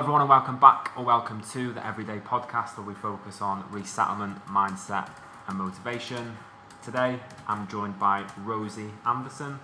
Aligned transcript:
everyone, 0.00 0.22
and 0.22 0.30
welcome 0.30 0.58
back 0.58 0.90
or 0.96 1.04
welcome 1.04 1.42
to 1.42 1.74
the 1.74 1.86
Everyday 1.86 2.20
Podcast 2.20 2.78
where 2.78 2.86
we 2.86 2.94
focus 2.94 3.42
on 3.42 3.62
resettlement, 3.70 4.42
mindset, 4.46 5.10
and 5.46 5.58
motivation. 5.58 6.38
Today, 6.82 7.20
I'm 7.46 7.68
joined 7.68 7.98
by 7.98 8.24
Rosie 8.38 8.92
Anderson. 9.04 9.60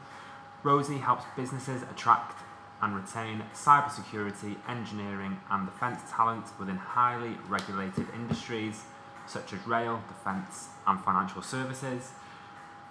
Rosie 0.63 0.99
helps 0.99 1.25
businesses 1.37 1.81
attract 1.85 2.43
and 2.83 2.95
retain 2.95 3.45
cybersecurity, 3.55 4.57
engineering, 4.69 5.41
and 5.51 5.65
defence 5.65 6.03
talent 6.11 6.45
within 6.61 6.77
highly 6.77 7.39
regulated 7.49 8.07
industries 8.15 8.83
such 9.27 9.55
as 9.55 9.67
rail, 9.67 10.03
defence, 10.07 10.69
and 10.87 11.01
financial 11.01 11.41
services. 11.41 12.11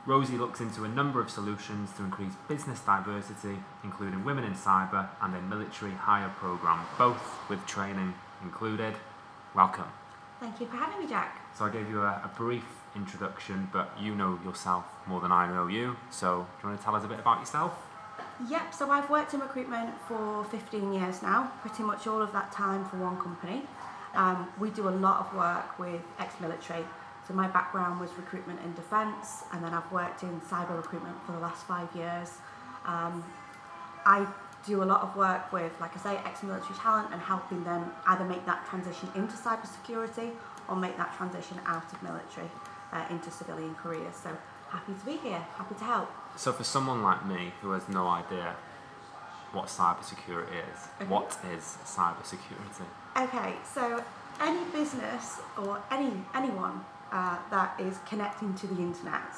Rosie 0.07 0.37
looks 0.37 0.61
into 0.61 0.83
a 0.83 0.87
number 0.87 1.19
of 1.19 1.31
solutions 1.31 1.91
to 1.93 2.03
increase 2.03 2.33
business 2.47 2.79
diversity, 2.81 3.57
including 3.83 4.23
women 4.23 4.43
in 4.43 4.53
cyber 4.53 5.09
and 5.19 5.35
a 5.35 5.41
military 5.41 5.93
hire 5.93 6.31
program, 6.37 6.85
both 6.95 7.49
with 7.49 7.65
training 7.65 8.13
included. 8.43 8.93
Welcome. 9.55 9.87
Thank 10.39 10.59
you 10.59 10.67
for 10.67 10.77
having 10.77 11.03
me, 11.03 11.09
Jack. 11.09 11.41
So 11.57 11.65
I 11.65 11.71
gave 11.71 11.89
you 11.89 12.03
a, 12.03 12.21
a 12.23 12.31
brief 12.37 12.65
introduction, 12.95 13.67
but 13.73 13.91
you 13.99 14.13
know 14.13 14.37
yourself 14.45 14.85
more 15.07 15.21
than 15.21 15.31
I 15.31 15.51
know 15.51 15.65
you. 15.65 15.97
So 16.11 16.45
do 16.61 16.67
you 16.67 16.69
want 16.69 16.79
to 16.79 16.85
tell 16.85 16.95
us 16.95 17.03
a 17.03 17.07
bit 17.07 17.19
about 17.19 17.39
yourself? 17.39 17.73
Yep, 18.47 18.75
so 18.75 18.91
I've 18.91 19.09
worked 19.09 19.33
in 19.33 19.39
recruitment 19.39 19.89
for 20.07 20.43
15 20.45 20.93
years 20.93 21.23
now, 21.23 21.51
pretty 21.61 21.81
much 21.81 22.05
all 22.05 22.21
of 22.21 22.31
that 22.33 22.51
time 22.51 22.85
for 22.85 22.97
one 22.97 23.17
company. 23.17 23.63
Um, 24.13 24.47
we 24.59 24.69
do 24.69 24.87
a 24.87 24.91
lot 24.91 25.25
of 25.25 25.35
work 25.35 25.79
with 25.79 26.01
ex-military 26.19 26.85
so 27.27 27.33
my 27.33 27.47
background 27.47 27.99
was 27.99 28.11
recruitment 28.17 28.59
in 28.63 28.73
defence, 28.75 29.43
and 29.51 29.63
then 29.63 29.73
I've 29.73 29.91
worked 29.91 30.23
in 30.23 30.39
cyber 30.41 30.75
recruitment 30.77 31.15
for 31.25 31.31
the 31.31 31.39
last 31.39 31.65
five 31.65 31.89
years. 31.95 32.29
Um, 32.85 33.23
I 34.05 34.27
do 34.65 34.83
a 34.83 34.85
lot 34.85 35.01
of 35.01 35.15
work 35.15 35.51
with, 35.51 35.71
like 35.79 35.95
I 35.95 35.99
say, 35.99 36.17
ex-military 36.25 36.75
talent 36.79 37.09
and 37.11 37.21
helping 37.21 37.63
them 37.63 37.91
either 38.07 38.23
make 38.25 38.45
that 38.45 38.65
transition 38.67 39.09
into 39.15 39.35
cybersecurity 39.35 40.31
or 40.67 40.75
make 40.75 40.97
that 40.97 41.15
transition 41.17 41.59
out 41.65 41.91
of 41.91 42.01
military 42.03 42.49
uh, 42.93 43.05
into 43.09 43.29
civilian 43.31 43.73
careers. 43.75 44.15
So 44.15 44.35
happy 44.69 44.93
to 44.93 45.05
be 45.05 45.17
here, 45.17 45.39
happy 45.57 45.75
to 45.75 45.83
help. 45.83 46.09
So 46.35 46.51
for 46.51 46.63
someone 46.63 47.01
like 47.03 47.25
me 47.25 47.53
who 47.61 47.71
has 47.71 47.87
no 47.89 48.07
idea 48.07 48.55
what 49.51 49.65
cybersecurity 49.67 50.57
is, 50.73 50.79
Okay. 51.01 51.05
what 51.09 51.37
is 51.55 51.77
cybersecurity? 51.85 52.85
Okay, 53.17 53.55
so 53.73 54.03
any 54.41 54.63
business 54.71 55.39
or 55.57 55.81
any 55.91 56.11
anyone 56.33 56.83
uh, 57.15 57.37
that 57.49 57.79
is 57.79 57.97
connecting 58.05 58.53
to 58.55 58.67
the 58.67 58.79
internet 58.81 59.31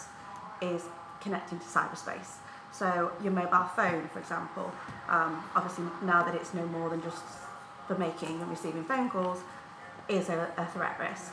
is 0.61 0.83
connecting 1.22 1.59
to 1.59 1.66
cyberspace. 1.66 2.38
So 2.72 3.11
your 3.23 3.31
mobile 3.31 3.70
phone, 3.75 4.09
for 4.11 4.20
example, 4.20 4.72
um, 5.08 5.44
obviously 5.56 5.86
now 6.03 6.23
that 6.23 6.33
it's 6.33 6.53
no 6.55 6.66
more 6.66 6.89
than 6.89 7.02
just 7.03 7.23
for 7.88 7.95
making 7.98 8.42
and 8.42 8.50
receiving 8.50 8.83
phone 8.83 9.09
calls, 9.09 9.39
is 10.09 10.30
a, 10.30 10.52
a 10.58 10.66
threat 10.66 11.00
risk. 11.00 11.31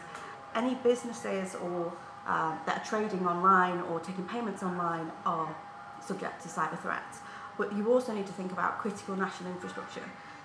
Any 0.54 0.74
businesses 0.74 1.54
or 1.54 1.92
uh, 2.26 2.56
that 2.66 2.82
are 2.82 2.84
trading 2.84 3.26
online 3.26 3.80
or 3.82 4.00
taking 4.00 4.24
payments 4.24 4.62
online 4.62 5.10
are 5.24 5.54
subject 6.00 6.42
to 6.42 6.48
cyber 6.48 6.78
threats. 6.80 7.18
But 7.56 7.72
you 7.72 7.90
also 7.90 8.12
need 8.12 8.26
to 8.26 8.32
think 8.32 8.52
about 8.52 8.78
critical 8.78 9.16
national 9.16 9.52
infrastructure. 9.52 10.04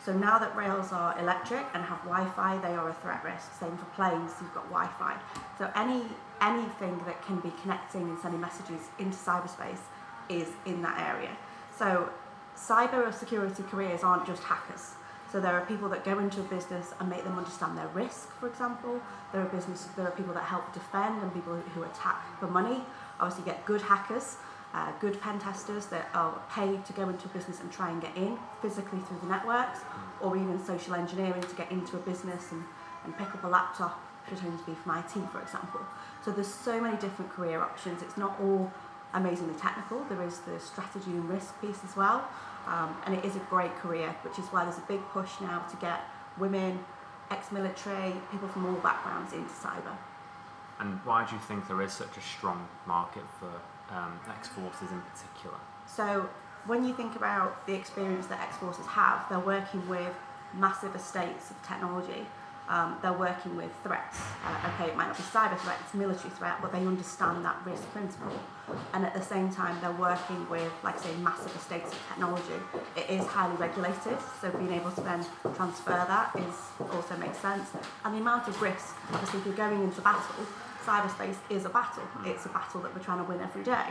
So 0.09 0.17
now 0.17 0.39
that 0.39 0.55
rails 0.55 0.91
are 0.91 1.15
electric 1.19 1.67
and 1.75 1.83
have 1.83 1.99
Wi-Fi, 1.99 2.57
they 2.63 2.73
are 2.73 2.89
a 2.89 2.93
threat 2.95 3.23
risk. 3.23 3.53
Same 3.59 3.77
for 3.77 3.85
planes, 3.93 4.31
you've 4.41 4.55
got 4.55 4.67
Wi-Fi. 4.71 5.15
So 5.59 5.69
any 5.75 6.02
anything 6.41 6.99
that 7.05 7.23
can 7.23 7.39
be 7.41 7.53
connecting 7.61 8.02
and 8.02 8.17
sending 8.17 8.41
messages 8.41 8.89
into 8.97 9.15
cyberspace 9.15 9.85
is 10.27 10.47
in 10.65 10.81
that 10.81 10.99
area. 10.99 11.30
So 11.77 12.09
cyber 12.58 13.14
security 13.14 13.61
careers 13.69 14.02
aren't 14.02 14.25
just 14.25 14.42
hackers. 14.42 14.93
So 15.31 15.39
there 15.39 15.53
are 15.53 15.64
people 15.67 15.87
that 15.89 16.03
go 16.03 16.17
into 16.17 16.39
a 16.39 16.43
business 16.45 16.92
and 16.99 17.08
make 17.08 17.23
them 17.23 17.37
understand 17.37 17.77
their 17.77 17.89
risk, 17.89 18.31
for 18.39 18.48
example. 18.48 18.99
There 19.31 19.43
are 19.43 19.49
business, 19.49 19.89
there 19.95 20.08
are 20.08 20.17
people 20.17 20.33
that 20.33 20.45
help 20.45 20.73
defend 20.73 21.21
and 21.21 21.31
people 21.31 21.53
who 21.53 21.83
attack 21.83 22.39
for 22.39 22.48
money. 22.48 22.81
Obviously, 23.19 23.45
you 23.45 23.52
get 23.52 23.64
good 23.64 23.83
hackers, 23.83 24.37
uh, 24.73 24.91
good 24.99 25.19
pen 25.21 25.39
testers 25.39 25.87
that 25.87 26.09
are 26.13 26.39
paid 26.52 26.85
to 26.85 26.93
go 26.93 27.09
into 27.09 27.25
a 27.25 27.30
business 27.30 27.59
and 27.59 27.71
try 27.71 27.89
and 27.89 28.02
get 28.02 28.15
in 28.15 28.37
physically 28.61 28.99
through 28.99 29.19
the 29.21 29.27
networks, 29.27 29.80
or 30.21 30.37
even 30.37 30.63
social 30.63 30.93
engineering 30.93 31.41
to 31.41 31.55
get 31.55 31.71
into 31.71 31.95
a 31.95 31.99
business 31.99 32.52
and, 32.52 32.63
and 33.03 33.17
pick 33.17 33.33
up 33.33 33.43
a 33.43 33.47
laptop 33.47 33.99
pretending 34.27 34.57
to 34.59 34.65
be 34.65 34.75
from 34.75 34.97
IT, 34.97 35.11
for 35.31 35.41
example. 35.41 35.81
So 36.23 36.31
there's 36.31 36.53
so 36.53 36.80
many 36.80 36.97
different 36.97 37.31
career 37.31 37.61
options. 37.61 38.02
It's 38.03 38.17
not 38.17 38.39
all 38.39 38.71
amazingly 39.13 39.55
technical. 39.55 40.03
There 40.05 40.21
is 40.23 40.39
the 40.39 40.59
strategy 40.59 41.11
and 41.11 41.27
risk 41.27 41.59
piece 41.61 41.83
as 41.83 41.95
well. 41.95 42.27
Um, 42.67 42.95
and 43.05 43.15
it 43.15 43.25
is 43.25 43.36
a 43.36 43.39
great 43.49 43.75
career, 43.77 44.15
which 44.21 44.37
is 44.37 44.45
why 44.47 44.63
there's 44.65 44.77
a 44.77 44.87
big 44.87 45.01
push 45.09 45.31
now 45.41 45.65
to 45.71 45.77
get 45.77 46.01
women, 46.37 46.80
ex-military, 47.31 48.13
people 48.31 48.47
from 48.49 48.67
all 48.67 48.80
backgrounds 48.81 49.33
into 49.33 49.49
cyber. 49.49 49.95
And 50.80 50.99
why 51.03 51.25
do 51.25 51.36
you 51.36 51.41
think 51.41 51.67
there 51.67 51.81
is 51.81 51.91
such 51.91 52.15
a 52.17 52.21
strong 52.21 52.67
market 52.86 53.23
for 53.39 53.51
um, 53.92 54.20
ex-forces 54.30 54.92
in 54.92 55.02
particular? 55.02 55.58
So 55.86 56.30
when 56.66 56.83
you 56.83 56.94
think 56.94 57.16
about 57.16 57.66
the 57.66 57.73
experience 57.73 58.27
that 58.27 58.39
ex-forces 58.42 58.86
have, 58.86 59.26
they're 59.30 59.39
working 59.39 59.88
with 59.88 60.14
massive 60.54 60.95
estates 60.95 61.52
of 61.52 61.61
technology. 61.67 62.26
Um, 62.70 62.99
they're 63.02 63.14
working 63.14 63.55
with 63.55 63.72
threats. 63.82 64.20
Uh, 64.45 64.70
okay, 64.70 64.92
it 64.92 64.95
might 64.95 65.08
not 65.08 65.17
be 65.17 65.23
cyber 65.23 65.58
threat, 65.58 65.78
it's 65.83 65.95
military 65.95 66.30
threat, 66.30 66.61
but 66.61 66.72
they 66.72 66.86
understand 66.86 67.44
that 67.44 67.58
risk 67.66 67.82
principle. 67.92 68.39
And 68.94 69.04
at 69.04 69.16
the 69.16 69.23
same 69.23 69.49
time, 69.49 69.76
they're 69.82 69.92
working 69.92 70.48
with, 70.52 70.72
like 70.83 70.99
I 70.99 71.02
say, 71.05 71.16
massive 71.16 71.55
estates 71.55 71.92
of 71.92 71.99
technology. 72.08 72.61
It 72.95 73.10
is 73.10 73.26
highly 73.26 73.55
regulated, 73.55 74.20
so 74.39 74.52
being 74.52 74.73
able 74.73 74.92
to 74.92 75.02
then 75.02 75.26
transfer 75.55 76.05
that 76.08 76.30
is 76.36 76.88
also 76.94 77.17
makes 77.17 77.39
sense. 77.39 77.70
And 78.05 78.14
the 78.14 78.20
amount 78.20 78.48
of 78.48 78.61
risk, 78.61 78.95
obviously, 79.11 79.39
if 79.39 79.48
you're 79.48 79.55
going 79.55 79.82
into 79.82 80.02
battle, 80.02 80.45
cyberspace 80.89 81.38
is 81.50 81.66
a 81.66 81.70
battle. 81.70 82.04
It's 82.26 82.45
a 82.45 82.50
battle 82.50 82.82
that 82.82 82.94
we're 82.95 83.04
trying 83.04 83.23
to 83.23 83.30
win 83.32 83.42
every 83.42 83.64
day. 83.64 83.88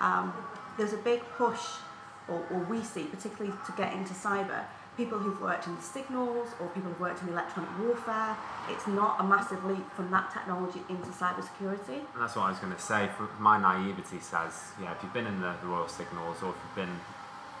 Um, 0.00 0.32
there's 0.78 0.94
a 0.94 0.98
big 0.98 1.20
push, 1.36 1.60
or, 2.28 2.46
or 2.50 2.60
we 2.70 2.82
see, 2.82 3.04
particularly 3.04 3.54
to 3.66 3.72
get 3.76 3.92
into 3.92 4.14
cyber, 4.14 4.64
people 4.96 5.18
who've 5.18 5.40
worked 5.40 5.66
in 5.66 5.76
the 5.76 5.82
signals 5.82 6.48
or 6.60 6.66
people 6.68 6.90
who've 6.90 7.00
worked 7.00 7.22
in 7.22 7.28
electronic 7.28 7.70
warfare. 7.78 8.36
It's 8.68 8.86
not 8.86 9.20
a 9.20 9.24
massive 9.24 9.64
leap 9.64 9.88
from 9.92 10.10
that 10.10 10.32
technology 10.32 10.80
into 10.88 11.10
cybersecurity. 11.10 12.02
And 12.14 12.20
that's 12.20 12.34
what 12.34 12.46
I 12.46 12.50
was 12.50 12.58
going 12.58 12.74
to 12.74 12.80
say. 12.80 13.08
My 13.38 13.58
naivety 13.60 14.18
says, 14.18 14.72
yeah, 14.80 14.92
if 14.92 14.98
you've 15.02 15.12
been 15.12 15.26
in 15.26 15.40
the, 15.40 15.54
the 15.60 15.68
Royal 15.68 15.88
Signals 15.88 16.42
or 16.42 16.50
if 16.50 16.56
you've 16.64 16.86
been, 16.86 16.96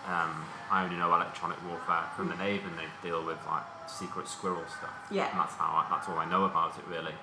um, 0.06 0.44
I 0.70 0.84
only 0.84 0.96
know 0.96 1.14
electronic 1.14 1.58
warfare 1.68 2.04
from 2.16 2.28
the 2.28 2.36
Navy 2.36 2.64
and 2.64 2.78
they 2.78 3.08
deal 3.08 3.24
with 3.24 3.38
like 3.46 3.62
secret 3.86 4.26
squirrel 4.26 4.64
stuff. 4.66 4.96
Yeah. 5.10 5.30
And 5.30 5.38
that's 5.38 5.54
how 5.54 5.70
I, 5.78 5.86
that's 5.90 6.08
all 6.08 6.18
I 6.18 6.28
know 6.28 6.44
about 6.44 6.76
it 6.78 6.86
really. 6.88 7.14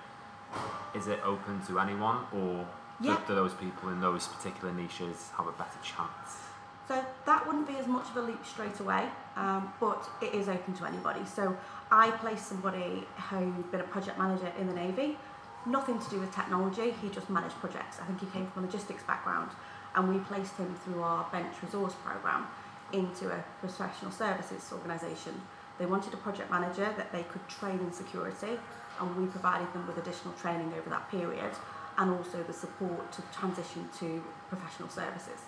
Is 0.93 1.07
it 1.07 1.19
open 1.23 1.61
to 1.67 1.79
anyone 1.79 2.25
or 2.33 2.65
do- 3.01 3.17
do 3.27 3.35
those 3.35 3.53
people 3.53 3.89
in 3.89 3.99
those 3.99 4.27
particular 4.27 4.73
niches 4.73 5.31
have 5.37 5.47
a 5.47 5.51
better 5.51 5.77
chance? 5.83 6.41
So 6.87 7.03
that 7.25 7.45
wouldn't 7.45 7.67
be 7.67 7.77
as 7.77 7.87
much 7.87 8.07
of 8.09 8.17
a 8.17 8.21
leap 8.21 8.45
straight 8.45 8.79
away, 8.79 9.09
um, 9.35 9.73
but 9.79 10.07
it 10.21 10.33
is 10.33 10.47
open 10.47 10.73
to 10.75 10.85
anybody. 10.85 11.25
So 11.25 11.57
I 11.91 12.11
placed 12.11 12.45
somebody 12.47 13.07
who'd 13.29 13.71
been 13.71 13.81
a 13.81 13.85
project 13.85 14.17
manager 14.19 14.51
in 14.59 14.67
the 14.67 14.73
Navy, 14.73 15.17
nothing 15.65 15.97
to 15.99 16.09
do 16.09 16.19
with 16.19 16.33
technology, 16.33 16.91
he 17.01 17.09
just 17.09 17.29
managed 17.29 17.55
projects. 17.59 17.99
I 17.99 18.05
think 18.05 18.19
he 18.21 18.27
came 18.27 18.45
from 18.51 18.63
a 18.63 18.65
logistics 18.67 19.01
background, 19.03 19.49
and 19.95 20.13
we 20.13 20.19
placed 20.19 20.55
him 20.57 20.75
through 20.83 21.01
our 21.01 21.27
bench 21.31 21.55
resource 21.63 21.95
program 22.05 22.47
into 22.93 23.31
a 23.31 23.43
professional 23.61 24.11
services 24.11 24.71
organisation. 24.71 25.41
They 25.77 25.85
wanted 25.85 26.13
a 26.13 26.17
project 26.17 26.49
manager 26.49 26.93
that 26.97 27.11
they 27.11 27.23
could 27.23 27.47
train 27.47 27.79
in 27.79 27.91
security, 27.91 28.59
and 28.99 29.15
we 29.17 29.27
provided 29.27 29.71
them 29.73 29.85
with 29.87 29.97
additional 29.97 30.33
training 30.35 30.73
over 30.77 30.89
that 30.89 31.09
period, 31.11 31.51
and 31.97 32.11
also 32.11 32.43
the 32.43 32.53
support 32.53 33.11
to 33.13 33.21
transition 33.37 33.89
to 33.99 34.23
professional 34.49 34.89
services. 34.89 35.41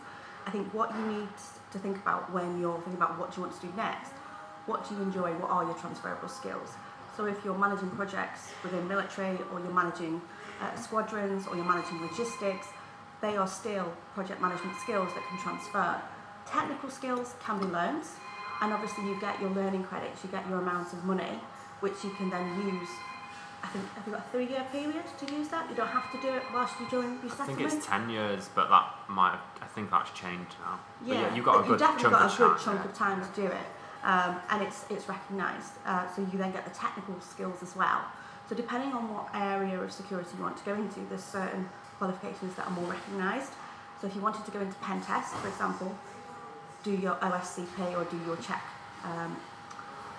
I 0.45 0.51
think 0.51 0.73
what 0.73 0.95
you 0.95 1.05
need 1.05 1.29
to 1.71 1.79
think 1.79 1.97
about 1.97 2.31
when 2.31 2.59
you're 2.59 2.75
thinking 2.75 2.95
about 2.95 3.17
what 3.19 3.35
you 3.35 3.43
want 3.43 3.59
to 3.59 3.67
do 3.67 3.73
next, 3.75 4.11
what 4.65 4.87
do 4.87 4.95
you 4.95 5.01
enjoy, 5.01 5.33
what 5.33 5.49
are 5.49 5.63
your 5.63 5.75
transferable 5.75 6.29
skills? 6.29 6.73
So 7.15 7.25
if 7.25 7.43
you're 7.43 7.57
managing 7.57 7.89
projects 7.91 8.51
within 8.63 8.87
military 8.87 9.37
or 9.51 9.59
you're 9.59 9.73
managing 9.73 10.21
uh, 10.61 10.75
squadrons 10.75 11.47
or 11.47 11.55
you're 11.55 11.65
managing 11.65 12.01
logistics, 12.01 12.67
they 13.21 13.35
are 13.35 13.47
still 13.47 13.91
project 14.13 14.41
management 14.41 14.77
skills 14.77 15.13
that 15.15 15.23
can 15.27 15.39
transfer. 15.39 16.01
Technical 16.45 16.89
skills 16.89 17.33
can 17.43 17.59
be 17.59 17.65
learned 17.65 18.03
and 18.61 18.73
obviously 18.73 19.05
you 19.05 19.19
get 19.19 19.39
your 19.39 19.49
learning 19.51 19.83
credits, 19.83 20.23
you 20.23 20.29
get 20.29 20.47
your 20.49 20.59
amount 20.59 20.93
of 20.93 21.03
money 21.03 21.39
which 21.79 22.03
you 22.03 22.09
can 22.11 22.29
then 22.29 22.47
use 22.65 22.89
I 23.63 23.67
think 23.69 23.85
have 23.95 24.05
you 24.05 24.13
got 24.13 24.25
a 24.25 24.29
three 24.29 24.47
year 24.47 24.65
period 24.71 25.03
to 25.19 25.33
use 25.33 25.47
that? 25.49 25.69
You 25.69 25.75
don't 25.75 25.89
have 25.89 26.11
to 26.11 26.21
do 26.21 26.33
it 26.33 26.43
whilst 26.53 26.75
you're 26.79 26.89
doing 26.89 27.19
your 27.21 27.31
I 27.31 27.45
think 27.45 27.61
it's 27.61 27.85
10 27.85 28.09
years, 28.09 28.49
but 28.53 28.69
that 28.69 28.93
might 29.09 29.31
have, 29.31 29.41
I 29.61 29.65
think 29.65 29.89
that's 29.91 30.11
changed 30.11 30.55
now. 30.61 30.79
But 31.01 31.07
Yeah, 31.07 31.21
yeah, 31.21 31.35
you've 31.35 31.45
got 31.45 31.65
a 31.65 31.67
good 31.67 31.79
definitely 31.79 32.03
chunk 32.03 32.13
got 32.13 32.25
of 32.25 32.33
a 32.33 32.55
good 32.55 32.63
chunk 32.63 32.79
yeah. 32.79 32.85
of 32.85 32.93
time 32.93 33.21
to 33.21 33.41
do 33.41 33.47
it, 33.47 33.67
um, 34.03 34.39
and 34.51 34.61
it's 34.63 34.85
it's 34.89 35.09
recognised. 35.09 35.73
Uh, 35.85 36.07
so 36.13 36.21
you 36.21 36.37
then 36.37 36.51
get 36.51 36.65
the 36.65 36.71
technical 36.71 37.19
skills 37.19 37.61
as 37.63 37.75
well. 37.75 38.05
So 38.47 38.55
depending 38.55 38.93
on 38.93 39.11
what 39.13 39.27
area 39.33 39.81
of 39.81 39.91
security 39.91 40.29
you 40.37 40.43
want 40.43 40.55
to 40.57 40.63
go 40.63 40.73
into, 40.73 41.01
there's 41.09 41.23
certain 41.23 41.67
qualifications 41.97 42.55
that 42.55 42.67
are 42.67 42.71
more 42.71 42.91
recognised. 42.91 43.51
So 43.99 44.07
if 44.07 44.15
you 44.15 44.21
wanted 44.21 44.45
to 44.45 44.51
go 44.51 44.61
into 44.61 44.77
pen 44.77 45.01
test, 45.01 45.33
for 45.35 45.47
example, 45.49 45.97
do 46.83 46.91
your 46.91 47.15
OSCP 47.15 47.95
or 47.95 48.03
do 48.05 48.17
your 48.25 48.37
check 48.37 48.63
um, 49.03 49.35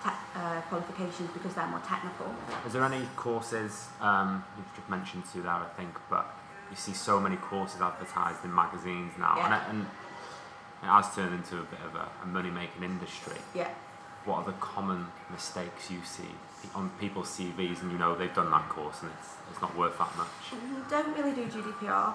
uh, 0.05 0.61
qualifications 0.69 1.29
because 1.31 1.53
they're 1.53 1.67
more 1.67 1.81
technical. 1.85 2.33
Is 2.65 2.73
there 2.73 2.83
any 2.83 3.05
courses, 3.15 3.87
um, 3.99 4.43
you've 4.57 4.75
just 4.75 4.89
mentioned 4.89 5.23
two 5.31 5.41
there, 5.41 5.51
I 5.51 5.67
think, 5.77 5.89
but 6.09 6.33
you 6.69 6.77
see 6.77 6.93
so 6.93 7.19
many 7.19 7.35
courses 7.35 7.81
advertised 7.81 8.45
in 8.45 8.53
magazines 8.53 9.13
now, 9.17 9.37
and, 9.41 9.53
it, 9.53 9.61
and 9.69 9.81
it 10.83 10.85
has 10.85 11.13
turned 11.15 11.33
into 11.33 11.57
a 11.57 11.63
bit 11.63 11.79
of 11.85 11.95
a, 11.95 12.07
a 12.23 12.25
money 12.27 12.49
making 12.49 12.83
industry. 12.83 13.37
Yeah. 13.53 13.69
What 14.25 14.39
are 14.39 14.45
the 14.45 14.57
common 14.59 15.07
mistakes 15.31 15.89
you 15.89 15.99
see 16.03 16.29
on 16.75 16.91
people's 16.99 17.29
CVs 17.29 17.81
and 17.81 17.91
you 17.91 17.97
know 17.97 18.15
they've 18.15 18.33
done 18.33 18.51
that 18.51 18.67
course 18.69 19.01
and 19.01 19.11
it's, 19.17 19.33
it's 19.49 19.61
not 19.61 19.75
worth 19.77 19.97
that 19.97 20.15
much? 20.17 20.27
Don't 20.89 21.17
really 21.17 21.33
do 21.33 21.45
GDPR. 21.45 22.13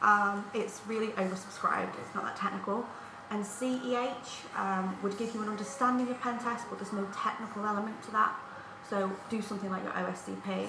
Um, 0.00 0.44
it's 0.54 0.80
really 0.86 1.08
oversubscribed. 1.08 1.90
It's 2.00 2.14
not 2.14 2.24
that 2.24 2.36
technical. 2.36 2.86
And 3.30 3.44
CEH 3.44 4.58
um, 4.58 4.96
would 5.02 5.16
give 5.16 5.34
you 5.34 5.42
an 5.42 5.48
understanding 5.48 6.08
of 6.10 6.20
pen 6.20 6.38
test, 6.40 6.64
but 6.68 6.78
there's 6.78 6.92
no 6.92 7.06
technical 7.14 7.64
element 7.64 8.02
to 8.04 8.10
that. 8.10 8.34
So 8.88 9.10
do 9.28 9.40
something 9.40 9.70
like 9.70 9.84
your 9.84 9.92
OSCP. 9.92 10.66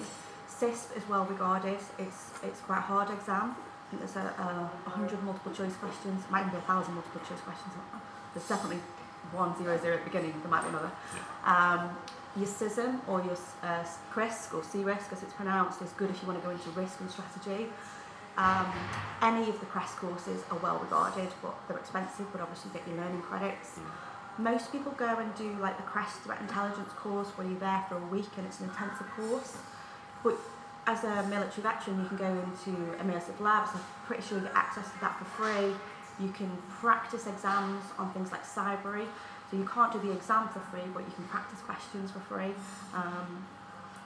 CISSP 0.48 0.96
is 0.96 1.08
well 1.08 1.24
regarded. 1.24 1.78
It's 1.98 2.30
it's 2.42 2.60
quite 2.60 2.78
a 2.78 2.82
hard 2.82 3.10
exam. 3.10 3.56
I 3.56 3.90
think 3.90 4.02
there's 4.02 4.16
a, 4.16 4.70
a, 4.86 4.90
hundred 4.90 5.22
multiple 5.24 5.52
choice 5.52 5.74
questions. 5.76 6.24
It 6.24 6.30
might 6.30 6.40
even 6.40 6.52
be 6.52 6.58
a 6.58 6.60
thousand 6.60 6.94
multiple 6.94 7.20
choice 7.28 7.40
questions. 7.40 7.74
There's 8.32 8.48
definitely 8.48 8.80
one 9.32 9.56
zero 9.58 9.76
zero 9.78 9.96
at 9.96 10.04
the 10.04 10.10
beginning. 10.10 10.34
There 10.40 10.50
might 10.50 10.62
be 10.62 10.68
another. 10.68 10.92
Um, 11.44 11.90
your 12.36 12.46
CISM 12.46 13.00
or 13.08 13.22
your 13.22 13.36
uh, 13.62 13.84
CRISC 14.10 14.54
or 14.54 14.64
C-RISC 14.64 15.12
as 15.12 15.22
it's 15.22 15.34
pronounced 15.34 15.82
is 15.82 15.90
good 15.92 16.08
if 16.08 16.22
you 16.22 16.28
want 16.28 16.40
to 16.40 16.46
go 16.46 16.52
into 16.52 16.70
risk 16.70 17.00
and 17.00 17.10
strategy. 17.10 17.66
Um, 18.36 18.72
any 19.20 19.48
of 19.48 19.60
the 19.60 19.66
CREST 19.66 19.96
courses 19.96 20.42
are 20.50 20.58
well 20.58 20.78
regarded, 20.78 21.28
but 21.42 21.54
they're 21.68 21.78
expensive, 21.78 22.26
but 22.32 22.40
obviously 22.40 22.70
you 22.72 22.78
get 22.78 22.88
your 22.88 22.96
learning 22.96 23.22
credits. 23.22 23.78
Most 24.38 24.72
people 24.72 24.92
go 24.92 25.18
and 25.18 25.34
do 25.34 25.54
like 25.60 25.76
the 25.76 25.82
CREST 25.82 26.22
Threat 26.22 26.40
Intelligence 26.40 26.90
course 26.96 27.28
where 27.36 27.46
you're 27.46 27.60
there 27.60 27.84
for 27.88 27.96
a 27.96 28.06
week 28.06 28.30
and 28.38 28.46
it's 28.46 28.60
an 28.60 28.70
intensive 28.70 29.06
course. 29.14 29.58
But 30.24 30.38
as 30.86 31.04
a 31.04 31.22
military 31.28 31.62
veteran, 31.62 32.00
you 32.00 32.08
can 32.08 32.16
go 32.16 32.30
into 32.30 32.70
immersive 32.96 33.38
labs. 33.40 33.70
I'm 33.74 33.80
pretty 34.06 34.22
sure 34.22 34.38
you 34.38 34.44
get 34.44 34.54
access 34.54 34.90
to 34.90 35.00
that 35.00 35.18
for 35.18 35.24
free. 35.24 35.74
You 36.18 36.32
can 36.32 36.50
practice 36.80 37.26
exams 37.26 37.84
on 37.98 38.12
things 38.12 38.32
like 38.32 38.44
Cybrary. 38.44 39.06
So 39.50 39.58
you 39.58 39.68
can't 39.72 39.92
do 39.92 39.98
the 40.00 40.12
exam 40.12 40.48
for 40.48 40.60
free, 40.60 40.88
but 40.94 41.00
you 41.00 41.12
can 41.14 41.24
practice 41.24 41.60
questions 41.60 42.10
for 42.10 42.20
free. 42.20 42.54
Um, 42.94 43.46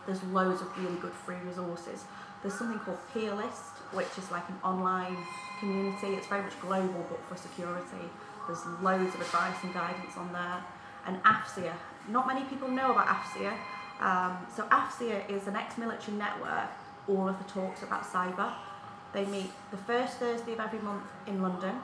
there's 0.05 0.23
loads 0.25 0.61
of 0.61 0.77
really 0.77 0.97
good 0.97 1.13
free 1.13 1.37
resources. 1.47 2.05
There's 2.43 2.55
something 2.55 2.79
called 2.81 2.99
Peerlyst, 3.15 3.76
which 3.93 4.19
is 4.19 4.31
like 4.31 4.49
an 4.49 4.59
online 4.65 5.17
community. 5.61 6.09
It's 6.09 6.27
very 6.27 6.43
much 6.43 6.59
global, 6.61 7.07
but 7.09 7.21
for 7.29 7.37
security. 7.37 8.11
There's 8.47 8.65
loads 8.83 9.15
of 9.15 9.21
advice 9.21 9.57
and 9.63 9.73
guidance 9.75 10.17
on 10.17 10.33
there. 10.33 10.63
And 11.07 11.23
AFCEA. 11.23 11.73
Not 12.09 12.27
many 12.27 12.45
people 12.45 12.69
know 12.69 12.93
about 12.93 13.07
AFCEA. 13.07 13.57
Um, 14.01 14.39
so 14.55 14.65
AFCEA 14.65 15.31
is 15.31 15.47
an 15.47 15.57
ex-military 15.57 16.17
network. 16.17 16.71
All 17.09 17.29
of 17.29 17.39
the 17.39 17.45
talks 17.45 17.83
about 17.83 18.03
cyber. 18.05 18.53
They 19.13 19.25
meet 19.25 19.51
the 19.71 19.77
first 19.77 20.19
Thursday 20.19 20.53
of 20.53 20.61
every 20.61 20.81
month 20.81 21.05
in 21.27 21.41
London. 21.41 21.77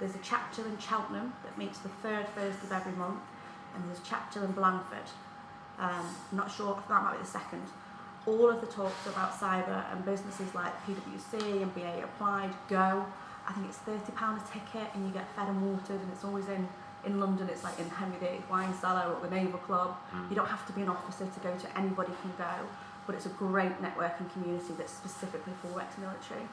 There's 0.00 0.14
a 0.14 0.20
chapter 0.22 0.66
in 0.66 0.78
Cheltenham 0.78 1.32
that 1.44 1.56
meets 1.56 1.78
the 1.78 1.88
third 1.88 2.26
Thursday 2.34 2.66
of 2.66 2.72
every 2.72 2.92
month, 2.92 3.20
and 3.74 3.84
there's 3.86 4.00
a 4.00 4.04
chapter 4.04 4.44
in 4.44 4.52
Blandford. 4.52 5.08
Um, 5.78 6.06
I'm 6.30 6.36
not 6.36 6.50
sure 6.50 6.74
that 6.88 7.02
might 7.02 7.12
be 7.12 7.18
the 7.18 7.24
second. 7.24 7.62
All 8.26 8.50
of 8.50 8.60
the 8.60 8.66
talks 8.68 9.06
about 9.06 9.32
cyber 9.32 9.84
and 9.92 10.04
businesses 10.04 10.54
like 10.54 10.72
PwC 10.86 11.62
and 11.62 11.74
BA 11.74 12.04
Applied 12.04 12.50
go. 12.68 13.04
I 13.48 13.52
think 13.52 13.66
it's 13.66 13.78
thirty 13.78 14.12
pound 14.12 14.40
a 14.40 14.52
ticket, 14.52 14.88
and 14.94 15.06
you 15.06 15.12
get 15.12 15.26
fed 15.34 15.48
and 15.48 15.60
watered, 15.60 16.00
and 16.00 16.12
it's 16.12 16.24
always 16.24 16.48
in 16.48 16.68
in 17.04 17.18
London. 17.18 17.48
It's 17.48 17.64
like 17.64 17.78
in 17.80 17.88
Henry 17.90 18.18
VIII 18.18 18.42
wine 18.48 18.72
cellar 18.74 19.12
or 19.12 19.20
the 19.26 19.34
Naval 19.34 19.58
Club. 19.60 19.96
You 20.30 20.36
don't 20.36 20.46
have 20.48 20.64
to 20.68 20.72
be 20.72 20.82
an 20.82 20.88
officer 20.88 21.26
to 21.26 21.40
go 21.40 21.56
to. 21.56 21.78
Anybody 21.78 22.12
can 22.22 22.32
go, 22.38 22.54
but 23.06 23.16
it's 23.16 23.26
a 23.26 23.30
great 23.30 23.82
networking 23.82 24.32
community 24.32 24.74
that's 24.78 24.92
specifically 24.92 25.52
for 25.60 25.80
ex-military. 25.80 26.46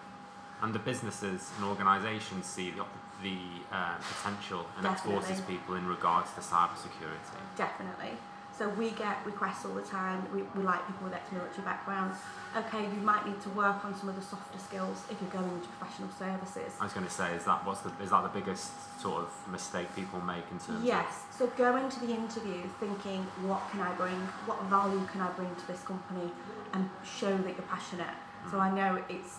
And 0.62 0.74
the 0.74 0.80
businesses 0.80 1.52
and 1.56 1.66
organisations 1.66 2.46
see 2.46 2.72
the, 2.72 2.84
the 3.24 3.38
uh, 3.72 3.96
potential 4.00 4.66
in 4.80 4.86
ex-forces 4.86 5.42
people 5.42 5.76
in 5.76 5.86
regards 5.88 6.34
to 6.34 6.42
cyber 6.42 6.76
security. 6.76 7.20
Definitely. 7.56 8.18
So 8.60 8.68
we 8.68 8.92
get 8.92 9.26
requests 9.26 9.64
all 9.64 9.74
the 9.74 9.82
time. 9.82 10.28
We, 10.36 10.42
we 10.54 10.64
like 10.64 10.86
people 10.86 11.06
with 11.06 11.14
ex-military 11.14 11.64
backgrounds. 11.64 12.18
Okay, 12.58 12.84
you 12.84 13.02
might 13.02 13.26
need 13.26 13.40
to 13.44 13.50
work 13.52 13.86
on 13.86 13.96
some 13.96 14.10
of 14.10 14.18
the 14.18 14.22
softer 14.22 14.60
skills 14.60 15.06
if 15.10 15.16
you're 15.22 15.30
going 15.30 15.50
into 15.50 15.70
professional 15.80 16.10
services. 16.20 16.76
I 16.78 16.84
was 16.84 16.92
going 16.92 17.06
to 17.06 17.12
say, 17.12 17.34
is 17.36 17.46
that 17.46 17.66
what's 17.66 17.80
the 17.80 17.92
is 18.04 18.10
that 18.10 18.22
the 18.22 18.38
biggest 18.38 19.00
sort 19.00 19.24
of 19.24 19.32
mistake 19.50 19.88
people 19.96 20.20
make 20.20 20.44
in 20.52 20.60
terms 20.60 20.80
of 20.80 20.84
Yes. 20.84 21.24
So 21.32 21.48
going 21.56 21.88
to 21.88 22.00
the 22.02 22.12
interview 22.12 22.68
thinking, 22.82 23.24
what 23.48 23.62
can 23.72 23.80
I 23.80 23.94
bring? 23.94 24.20
What 24.46 24.62
value 24.66 25.08
can 25.10 25.22
I 25.22 25.32
bring 25.32 25.56
to 25.56 25.68
this 25.68 25.82
company? 25.84 26.30
And 26.74 26.90
show 27.06 27.32
that 27.38 27.56
you're 27.56 27.72
passionate. 27.72 28.14
So 28.52 28.58
mm. 28.58 28.68
I 28.68 28.76
know 28.76 29.02
it's 29.08 29.38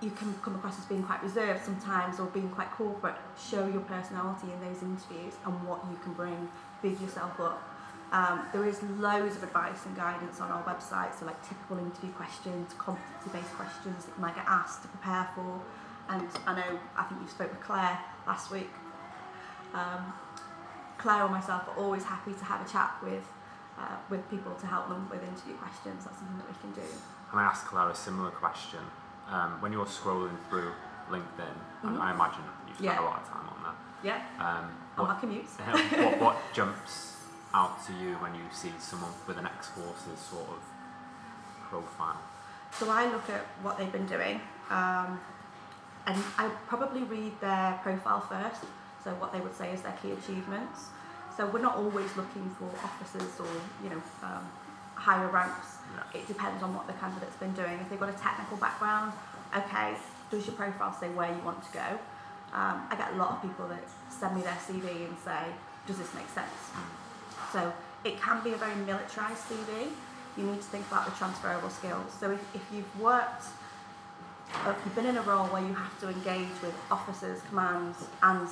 you 0.00 0.10
can 0.10 0.32
come 0.34 0.54
across 0.54 0.78
as 0.78 0.84
being 0.84 1.02
quite 1.02 1.20
reserved 1.24 1.64
sometimes 1.64 2.20
or 2.20 2.26
being 2.26 2.48
quite 2.50 2.70
corporate. 2.70 3.16
Show 3.36 3.66
your 3.66 3.80
personality 3.80 4.52
in 4.52 4.60
those 4.60 4.84
interviews 4.84 5.34
and 5.44 5.66
what 5.66 5.84
you 5.90 5.98
can 6.04 6.12
bring. 6.12 6.48
Big 6.80 7.00
yourself 7.00 7.40
up. 7.40 7.60
Um, 8.10 8.46
there 8.52 8.64
is 8.66 8.82
loads 8.98 9.36
of 9.36 9.42
advice 9.42 9.84
and 9.84 9.94
guidance 9.96 10.40
on 10.40 10.50
our 10.50 10.62
website, 10.64 11.18
so 11.18 11.26
like 11.26 11.40
typical 11.46 11.78
interview 11.78 12.10
questions, 12.12 12.72
competency-based 12.78 13.52
questions 13.54 14.06
that 14.06 14.12
you 14.16 14.22
might 14.22 14.34
get 14.34 14.46
asked 14.48 14.82
to 14.82 14.88
prepare 14.88 15.28
for. 15.34 15.60
And 16.08 16.26
I 16.46 16.54
know, 16.56 16.78
I 16.96 17.02
think 17.04 17.20
you 17.20 17.28
spoke 17.28 17.50
with 17.50 17.60
Claire 17.60 17.98
last 18.26 18.50
week. 18.50 18.70
Um, 19.74 20.12
Claire 20.96 21.24
or 21.24 21.28
myself 21.28 21.68
are 21.68 21.76
always 21.76 22.02
happy 22.04 22.32
to 22.32 22.44
have 22.44 22.66
a 22.66 22.70
chat 22.70 22.94
with 23.02 23.24
uh, 23.78 23.96
with 24.10 24.28
people 24.28 24.52
to 24.56 24.66
help 24.66 24.88
them 24.88 25.08
with 25.08 25.22
interview 25.22 25.54
questions. 25.54 26.04
That's 26.04 26.18
something 26.18 26.36
that 26.38 26.48
we 26.48 26.54
can 26.60 26.72
do. 26.72 26.88
And 27.30 27.38
I 27.40 27.44
asked 27.44 27.66
Claire 27.66 27.90
a 27.90 27.94
similar 27.94 28.30
question. 28.30 28.80
Um, 29.30 29.60
when 29.60 29.72
you're 29.72 29.84
scrolling 29.86 30.36
through 30.48 30.72
LinkedIn, 31.10 31.54
and 31.82 31.96
Mhm. 31.96 32.00
I 32.00 32.10
imagine 32.12 32.42
you 32.66 32.74
spend 32.74 32.84
Yeah. 32.86 33.00
a 33.00 33.04
lot 33.04 33.20
of 33.20 33.28
time 33.28 33.46
on 33.48 33.62
that. 33.62 33.74
Yeah. 34.02 34.22
Um, 34.40 34.64
on 34.96 35.06
what, 35.06 35.08
my 35.08 35.20
commutes. 35.20 35.60
what, 36.04 36.18
what 36.18 36.36
jumps 36.54 37.17
out 37.54 37.84
to 37.86 37.92
you 37.92 38.14
when 38.16 38.34
you 38.34 38.42
see 38.52 38.72
someone 38.78 39.12
with 39.26 39.38
an 39.38 39.46
ex-forces 39.46 40.18
sort 40.18 40.48
of 40.48 40.62
profile? 41.68 42.20
So 42.72 42.90
I 42.90 43.10
look 43.10 43.28
at 43.30 43.42
what 43.62 43.78
they've 43.78 43.90
been 43.92 44.06
doing, 44.06 44.40
um, 44.70 45.20
and 46.06 46.22
I 46.36 46.50
probably 46.66 47.02
read 47.02 47.40
their 47.40 47.78
profile 47.82 48.20
first. 48.20 48.64
So 49.02 49.10
what 49.14 49.32
they 49.32 49.40
would 49.40 49.54
say 49.54 49.72
is 49.72 49.82
their 49.82 49.96
key 50.02 50.12
achievements. 50.12 50.86
So 51.36 51.46
we're 51.46 51.62
not 51.62 51.76
always 51.76 52.14
looking 52.16 52.50
for 52.58 52.68
officers 52.82 53.40
or 53.40 53.48
you 53.82 53.90
know 53.90 54.02
um, 54.22 54.46
higher 54.94 55.28
ranks. 55.28 55.78
Yeah. 55.94 56.20
It 56.20 56.26
depends 56.26 56.62
on 56.62 56.74
what 56.74 56.86
the 56.86 56.92
candidate's 56.94 57.36
been 57.36 57.52
doing. 57.52 57.78
If 57.80 57.88
they've 57.88 58.00
got 58.00 58.10
a 58.10 58.18
technical 58.18 58.56
background, 58.58 59.12
okay, 59.56 59.94
does 60.30 60.46
your 60.46 60.56
profile 60.56 60.92
say 60.92 61.08
where 61.10 61.30
you 61.30 61.40
want 61.44 61.62
to 61.64 61.72
go? 61.72 61.88
Um, 62.52 62.86
I 62.90 62.96
get 62.96 63.12
a 63.12 63.16
lot 63.16 63.36
of 63.36 63.42
people 63.42 63.68
that 63.68 63.84
send 64.10 64.36
me 64.36 64.42
their 64.42 64.58
CV 64.66 65.06
and 65.06 65.16
say, 65.24 65.52
does 65.86 65.98
this 65.98 66.12
make 66.14 66.28
sense? 66.28 66.72
So 67.52 67.72
it 68.04 68.20
can 68.20 68.42
be 68.42 68.52
a 68.52 68.56
very 68.56 68.74
militarised 68.74 69.46
CV. 69.48 69.90
You 70.36 70.44
need 70.44 70.60
to 70.60 70.68
think 70.68 70.86
about 70.86 71.06
the 71.06 71.12
transferable 71.12 71.70
skills. 71.70 72.12
So 72.18 72.30
if, 72.30 72.40
if 72.54 72.62
you've 72.72 73.00
worked, 73.00 73.44
if 74.66 74.76
you've 74.84 74.94
been 74.94 75.06
in 75.06 75.16
a 75.16 75.22
role 75.22 75.46
where 75.46 75.62
you 75.62 75.74
have 75.74 75.98
to 76.00 76.08
engage 76.08 76.54
with 76.62 76.74
officers, 76.90 77.40
commands, 77.48 78.06
and 78.22 78.48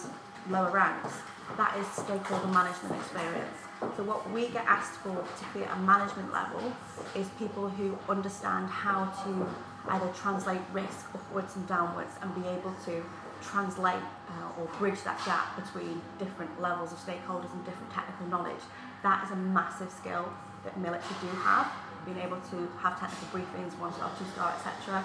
lower 0.51 0.71
ranks, 0.71 1.15
that 1.57 1.77
is 1.79 1.87
stakeholder 1.87 2.49
management 2.49 2.97
experience. 2.97 3.59
So 3.97 4.03
what 4.03 4.29
we 4.33 4.49
get 4.49 4.65
asked 4.67 4.99
for, 5.01 5.15
particularly 5.15 5.71
at 5.71 5.77
a 5.77 5.81
management 5.81 6.33
level, 6.33 6.73
is 7.15 7.29
people 7.39 7.69
who 7.69 7.97
understand 8.09 8.69
how 8.69 9.07
to 9.25 9.49
either 9.93 10.11
translate 10.15 10.61
risk 10.73 11.07
upwards 11.15 11.55
and 11.57 11.67
downwards 11.69 12.13
and 12.21 12.35
be 12.35 12.49
able 12.49 12.75
to 12.87 13.05
translate 13.43 14.03
uh, 14.29 14.61
or 14.61 14.67
bridge 14.79 15.03
that 15.05 15.19
gap 15.25 15.57
between 15.57 16.01
different 16.19 16.61
levels 16.61 16.93
of 16.93 16.99
stakeholders 16.99 17.53
and 17.53 17.65
different 17.65 17.93
technical 17.93 18.27
knowledge. 18.27 18.63
That 19.03 19.25
is 19.25 19.31
a 19.31 19.37
massive 19.37 19.91
skill 19.91 20.29
that 20.65 20.79
military 20.79 21.15
do 21.21 21.29
have, 21.41 21.71
being 22.05 22.19
able 22.19 22.39
to 22.51 22.69
have 22.79 22.99
technical 22.99 23.27
briefings, 23.33 23.79
one 23.79 23.93
star, 23.95 24.11
two 24.19 24.25
star, 24.33 24.55
etc. 24.55 25.05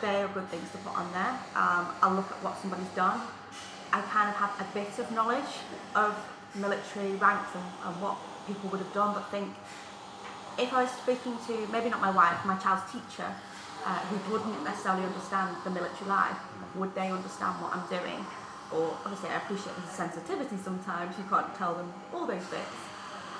They 0.00 0.22
are 0.22 0.28
good 0.28 0.48
things 0.48 0.70
to 0.72 0.78
put 0.78 0.96
on 0.96 1.12
there. 1.12 1.34
Um, 1.54 1.94
I'll 2.02 2.14
look 2.14 2.30
at 2.30 2.42
what 2.42 2.58
somebody's 2.58 2.88
done. 2.96 3.20
I 3.92 4.00
kind 4.02 4.30
of 4.30 4.36
have 4.36 4.54
a 4.58 4.66
bit 4.72 4.98
of 4.98 5.10
knowledge 5.12 5.52
of 5.94 6.14
military 6.54 7.12
ranks 7.16 7.50
and, 7.54 7.64
and 7.84 8.00
what 8.00 8.16
people 8.46 8.70
would 8.70 8.80
have 8.80 8.92
done, 8.92 9.14
but 9.14 9.30
think 9.30 9.54
if 10.58 10.72
I 10.72 10.82
was 10.82 10.92
speaking 10.92 11.36
to 11.46 11.66
maybe 11.72 11.88
not 11.90 12.00
my 12.00 12.10
wife, 12.10 12.44
my 12.44 12.56
child's 12.56 12.90
teacher, 12.90 13.26
uh, 13.84 13.98
who 14.08 14.32
wouldn't 14.32 14.62
necessarily 14.64 15.04
understand 15.04 15.56
the 15.64 15.70
military 15.70 16.08
life, 16.08 16.36
would 16.76 16.94
they 16.94 17.10
understand 17.10 17.60
what 17.62 17.74
I'm 17.74 17.86
doing? 17.88 18.24
Or 18.70 18.94
obviously, 19.04 19.30
I 19.30 19.36
appreciate 19.42 19.74
the 19.74 19.88
sensitivity 19.90 20.56
sometimes. 20.62 21.18
You 21.18 21.24
can't 21.28 21.52
tell 21.56 21.74
them 21.74 21.92
all 22.14 22.26
those 22.26 22.44
bits, 22.46 22.78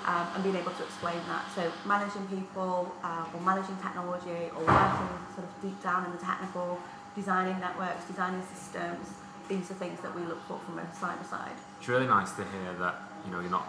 um, 0.07 0.27
and 0.35 0.43
being 0.43 0.57
able 0.57 0.73
to 0.73 0.83
explain 0.83 1.21
that. 1.29 1.45
So 1.55 1.71
managing 1.87 2.27
people, 2.27 2.91
uh, 3.05 3.31
or 3.33 3.41
managing 3.41 3.77
technology, 3.79 4.51
or 4.57 4.65
working 4.67 5.11
sort 5.37 5.47
of 5.47 5.53
deep 5.63 5.79
down 5.83 6.07
in 6.07 6.13
the 6.13 6.19
technical, 6.19 6.79
designing 7.15 7.61
networks, 7.61 8.05
designing 8.07 8.43
systems. 8.43 9.07
These 9.49 9.71
are 9.71 9.75
things 9.75 10.01
that 10.01 10.15
we 10.15 10.23
look 10.23 10.43
for 10.47 10.59
from 10.67 10.79
a 10.79 10.87
cyber 10.99 11.27
side. 11.27 11.55
It's 11.79 11.89
really 11.89 12.07
nice 12.07 12.33
to 12.33 12.43
hear 12.45 12.73
that 12.79 13.03
you 13.27 13.31
know 13.33 13.41
you're 13.41 13.51
not 13.51 13.67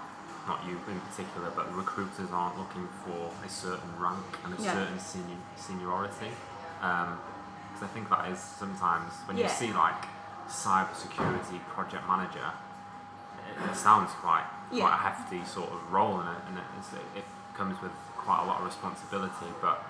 not 0.48 0.66
you 0.66 0.80
in 0.90 1.00
particular, 1.02 1.52
but 1.56 1.70
recruiters 1.76 2.30
aren't 2.34 2.58
looking 2.58 2.88
for 3.06 3.30
a 3.46 3.50
certain 3.50 3.90
rank 4.00 4.26
and 4.44 4.58
a 4.58 4.62
Yeah. 4.62 4.74
certain 4.74 5.00
senior, 5.00 5.38
seniority. 5.56 6.32
Because 6.82 7.84
I 7.84 7.88
think 7.94 8.10
that 8.10 8.30
is 8.32 8.40
sometimes 8.40 9.14
when 9.28 9.38
you 9.38 9.48
see 9.48 9.72
like 9.74 10.02
cybersecurity 10.50 11.60
project 11.70 12.04
manager, 12.08 12.50
it, 13.48 13.70
it 13.72 13.76
sounds 13.76 14.10
quite 14.22 14.46
quite 14.72 14.94
a 14.94 14.98
hefty 14.98 15.44
sort 15.46 15.70
of 15.72 15.80
role, 15.92 16.20
in 16.22 16.28
it, 16.28 16.42
and 16.48 16.58
it, 16.58 17.20
it 17.20 17.26
comes 17.56 17.76
with 17.82 17.92
quite 18.18 18.42
a 18.44 18.46
lot 18.48 18.60
of 18.60 18.66
responsibility. 18.66 19.48
But 19.62 19.84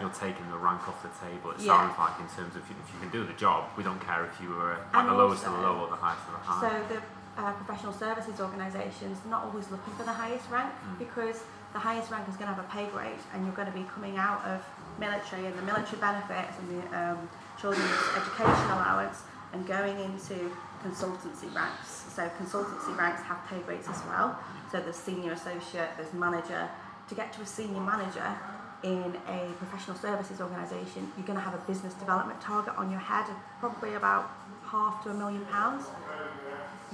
you're 0.00 0.10
taking 0.10 0.44
the 0.50 0.58
rank 0.58 0.86
off 0.88 1.00
the 1.02 1.08
table. 1.24 1.52
It 1.52 1.60
Yeah. 1.60 1.72
sounds 1.88 1.96
like 1.98 2.18
in 2.20 2.28
terms 2.36 2.54
of 2.56 2.62
if 2.62 2.68
you 2.92 3.00
can 3.00 3.08
do 3.10 3.24
the 3.24 3.32
job, 3.32 3.64
we 3.76 3.82
don't 3.82 4.00
care 4.04 4.24
if 4.26 4.40
you 4.40 4.50
were 4.50 4.72
at 4.92 5.06
the 5.06 5.14
lowest 5.14 5.46
of 5.46 5.52
the 5.52 5.60
low 5.60 5.76
or 5.80 5.88
the 5.88 5.96
highest 5.96 6.22
of 6.28 6.32
the 6.34 6.44
high. 6.46 6.60
So 6.60 6.70
the 6.94 7.00
uh, 7.40 7.52
professional 7.52 7.92
services 7.94 8.40
organisations 8.40 9.18
are 9.24 9.30
not 9.30 9.44
always 9.44 9.70
looking 9.70 9.94
for 9.94 10.02
the 10.04 10.12
highest 10.12 10.50
rank 10.50 10.72
Mm. 10.84 10.98
because 10.98 11.42
the 11.72 11.78
highest 11.78 12.10
rank 12.10 12.28
is 12.28 12.36
going 12.36 12.48
to 12.48 12.54
have 12.54 12.64
a 12.64 12.68
pay 12.68 12.86
grade 12.90 13.20
and 13.32 13.44
you're 13.44 13.54
going 13.54 13.70
to 13.70 13.76
be 13.76 13.84
coming 13.94 14.16
out 14.16 14.44
of 14.44 14.64
military 14.98 15.46
and 15.46 15.56
the 15.56 15.62
military 15.62 16.00
benefits 16.00 16.58
and 16.58 16.66
the 16.70 16.98
um, 16.98 17.28
children's 17.60 17.90
education 18.16 18.66
allowance 18.74 19.22
and 19.52 19.66
going 19.66 19.98
into 20.00 20.50
consultancy 20.82 21.52
ranks. 21.54 22.06
So 22.14 22.28
consultancy 22.40 22.96
ranks 22.96 23.22
have 23.22 23.38
pay 23.48 23.58
grades 23.60 23.88
as 23.88 24.00
well. 24.06 24.38
So 24.70 24.80
there's 24.80 24.96
senior 24.96 25.32
associate, 25.32 25.90
there's 25.96 26.12
manager. 26.12 26.68
To 27.08 27.14
get 27.14 27.32
to 27.34 27.42
a 27.42 27.46
senior 27.46 27.80
manager 27.80 28.38
in 28.82 29.14
a 29.28 29.52
professional 29.58 29.96
services 29.96 30.40
organisation, 30.40 31.10
you're 31.16 31.26
going 31.26 31.38
to 31.38 31.44
have 31.44 31.54
a 31.54 31.62
business 31.66 31.94
development 31.94 32.40
target 32.40 32.74
on 32.76 32.90
your 32.90 33.00
head 33.00 33.28
of 33.28 33.36
probably 33.58 33.94
about 33.94 34.30
half 34.64 35.02
to 35.04 35.10
a 35.10 35.14
million 35.14 35.44
pounds 35.46 35.86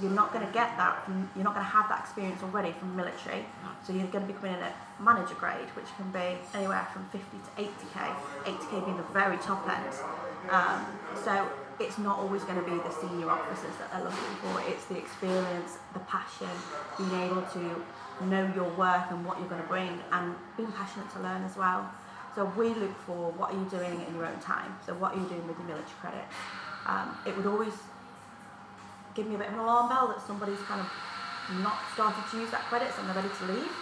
you're 0.01 0.11
not 0.11 0.31
going 0.33 0.45
to 0.45 0.53
get 0.53 0.77
that 0.77 1.03
from, 1.05 1.29
you're 1.35 1.43
not 1.43 1.53
going 1.53 1.65
to 1.65 1.71
have 1.71 1.89
that 1.89 2.01
experience 2.01 2.41
already 2.43 2.71
from 2.71 2.95
military. 2.95 3.45
So 3.83 3.93
you're 3.93 4.07
going 4.07 4.25
to 4.27 4.31
be 4.31 4.37
coming 4.37 4.53
in 4.53 4.61
at 4.61 4.75
manager 4.99 5.35
grade 5.35 5.69
which 5.75 5.85
can 5.95 6.09
be 6.11 6.37
anywhere 6.53 6.87
from 6.91 7.05
50 7.05 7.21
to 7.37 7.61
80k 7.61 8.15
80k 8.45 8.85
being 8.85 8.97
the 8.97 9.03
very 9.13 9.37
top 9.37 9.67
end. 9.69 9.93
Um, 10.49 10.85
so 11.23 11.49
it's 11.79 11.97
not 11.97 12.19
always 12.19 12.43
going 12.43 12.57
to 12.57 12.65
be 12.65 12.75
the 12.77 12.91
senior 12.91 13.29
officers 13.29 13.75
that 13.77 13.91
they're 13.91 14.03
looking 14.03 14.35
for. 14.41 14.61
It's 14.67 14.85
the 14.85 14.97
experience 14.97 15.77
the 15.93 15.99
passion 15.99 16.49
being 16.97 17.13
able 17.29 17.43
to 17.53 17.83
know 18.25 18.51
your 18.55 18.69
worth 18.73 19.11
and 19.11 19.25
what 19.25 19.39
you're 19.39 19.49
going 19.49 19.61
to 19.61 19.67
bring 19.67 19.99
and 20.11 20.35
being 20.57 20.71
passionate 20.71 21.09
to 21.11 21.19
learn 21.19 21.43
as 21.43 21.55
well. 21.55 21.89
So 22.35 22.45
we 22.57 22.69
look 22.69 22.95
for 23.01 23.31
what 23.31 23.53
are 23.53 23.57
you 23.57 23.67
doing 23.69 24.01
in 24.07 24.15
your 24.15 24.25
own 24.25 24.39
time? 24.39 24.75
So 24.85 24.93
what 24.93 25.13
are 25.13 25.19
you 25.19 25.27
doing 25.27 25.47
with 25.47 25.57
your 25.57 25.67
military 25.67 25.97
credit 26.01 26.25
um, 26.87 27.17
it 27.25 27.35
would 27.35 27.45
always 27.45 27.73
give 29.17 29.25
me 29.25 29.33
a 29.33 29.41
bit 29.41 29.49
of 29.49 29.57
an 29.57 29.65
alarm 29.65 29.89
bell 29.89 30.13
that 30.13 30.21
somebody's 30.21 30.61
kind 30.69 30.77
of 30.77 30.85
not 31.65 31.81
started 31.97 32.21
to 32.29 32.37
use 32.37 32.53
that 32.53 32.61
credit 32.69 32.93
so 32.93 33.01
they're 33.01 33.17
ready 33.17 33.33
to 33.33 33.45
leave 33.49 33.73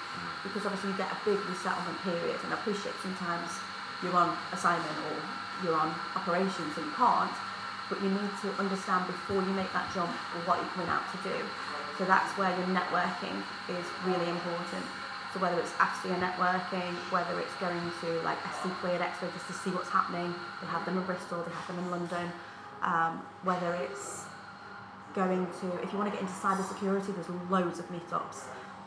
because 0.47 0.63
obviously 0.63 0.95
you 0.95 0.97
get 0.97 1.11
a 1.11 1.19
big 1.27 1.35
resettlement 1.51 1.99
period 2.07 2.39
and 2.47 2.55
I 2.55 2.57
appreciate 2.63 2.95
sometimes 3.03 3.51
you're 3.99 4.15
on 4.15 4.31
assignment 4.55 4.95
or 5.11 5.19
you're 5.59 5.75
on 5.75 5.91
operations 6.15 6.71
and 6.79 6.87
you 6.87 6.95
can't 6.95 7.35
but 7.91 7.99
you 7.99 8.09
need 8.09 8.33
to 8.41 8.49
understand 8.57 9.05
before 9.11 9.43
you 9.43 9.53
make 9.53 9.69
that 9.75 9.91
jump 9.93 10.09
what 10.47 10.57
you're 10.57 10.73
coming 10.73 10.89
out 10.89 11.05
to 11.13 11.21
do. 11.21 11.37
So 11.99 12.05
that's 12.05 12.33
where 12.33 12.49
your 12.49 12.65
networking 12.73 13.37
is 13.69 13.85
really 14.01 14.25
important. 14.25 14.81
So 15.33 15.37
whether 15.37 15.59
it's 15.59 15.75
AFCEA 15.77 16.17
networking 16.17 16.95
whether 17.11 17.37
it's 17.43 17.53
going 17.59 17.83
to 18.01 18.09
like 18.23 18.39
SC 18.55 18.71
cleared 18.79 19.01
expo 19.01 19.27
just 19.33 19.47
to 19.47 19.53
see 19.53 19.69
what's 19.69 19.89
happening 19.89 20.33
they 20.61 20.67
have 20.67 20.85
them 20.85 20.97
in 20.97 21.03
Bristol 21.03 21.43
they 21.43 21.51
have 21.51 21.67
them 21.67 21.77
in 21.79 21.91
London 21.91 22.31
um, 22.81 23.21
whether 23.43 23.75
it's 23.75 24.25
going 25.15 25.47
to, 25.61 25.81
if 25.81 25.91
you 25.91 25.97
want 25.97 26.11
to 26.11 26.17
get 26.17 26.21
into 26.21 26.33
cybersecurity, 26.33 27.15
there's 27.15 27.29
loads 27.49 27.79
of 27.79 27.87
meetups 27.89 28.43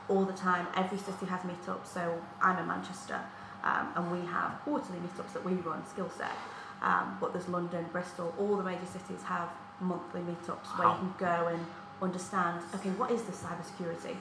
all 0.08 0.24
the 0.24 0.34
time. 0.34 0.66
Every 0.76 0.98
city 0.98 1.26
has 1.26 1.40
meetups. 1.40 1.86
So 1.86 2.20
I'm 2.40 2.58
in 2.58 2.66
Manchester, 2.66 3.20
um, 3.64 3.88
and 3.96 4.12
we 4.12 4.26
have 4.28 4.60
quarterly 4.62 4.98
meetups 5.00 5.32
that 5.32 5.44
we 5.44 5.54
run, 5.54 5.84
skill 5.86 6.10
set. 6.16 6.36
Um, 6.82 7.16
but 7.20 7.32
there's 7.32 7.48
London, 7.48 7.86
Bristol, 7.90 8.32
all 8.38 8.56
the 8.56 8.62
major 8.62 8.86
cities 8.86 9.22
have 9.24 9.48
monthly 9.80 10.20
meetups 10.20 10.68
where 10.78 10.88
you 10.88 10.94
can 10.94 11.14
go 11.18 11.48
and 11.48 11.66
understand, 12.00 12.62
okay, 12.74 12.90
what 12.90 13.10
is 13.10 13.22
this 13.22 13.42
cybersecurity? 13.42 14.14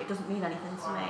It 0.00 0.08
doesn't 0.08 0.28
mean 0.28 0.42
anything 0.42 0.76
to 0.84 0.90
me. 0.94 1.06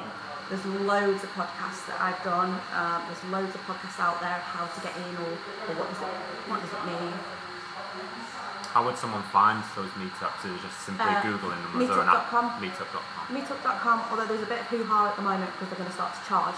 There's 0.51 0.65
loads 0.67 1.23
of 1.23 1.31
podcasts 1.31 1.87
that 1.87 2.01
I've 2.01 2.21
done. 2.25 2.51
Um, 2.75 3.07
there's 3.07 3.23
loads 3.31 3.55
of 3.55 3.61
podcasts 3.63 4.01
out 4.01 4.21
there 4.21 4.35
of 4.35 4.43
how 4.43 4.67
to 4.67 4.81
get 4.83 4.93
in 4.97 5.17
or, 5.17 5.31
or 5.31 5.73
what 5.79 5.89
does 5.89 6.03
it 6.03 6.13
what 6.51 6.61
does 6.61 6.73
it 6.75 6.83
mean. 6.91 7.13
How 8.71 8.85
would 8.87 8.97
someone 8.97 9.23
find 9.35 9.59
those 9.75 9.91
meetups? 9.99 10.47
Is 10.47 10.55
it 10.55 10.63
just 10.63 10.79
simply 10.87 11.05
Uh, 11.11 11.23
Googling 11.27 11.59
them? 11.59 11.83
Is 11.83 11.89
there 11.91 12.01
an 12.01 12.09
app? 12.09 12.31
meetup.com. 12.31 12.63
Meetup.com. 12.63 13.25
Meetup.com, 13.35 13.97
although 14.11 14.27
there's 14.27 14.43
a 14.47 14.51
bit 14.51 14.61
of 14.63 14.67
hoo-ha 14.71 15.11
at 15.11 15.17
the 15.17 15.23
moment 15.23 15.51
because 15.53 15.69
they're 15.69 15.79
going 15.83 15.91
to 15.91 15.95
start 15.99 16.15
to 16.15 16.23
charge 16.29 16.55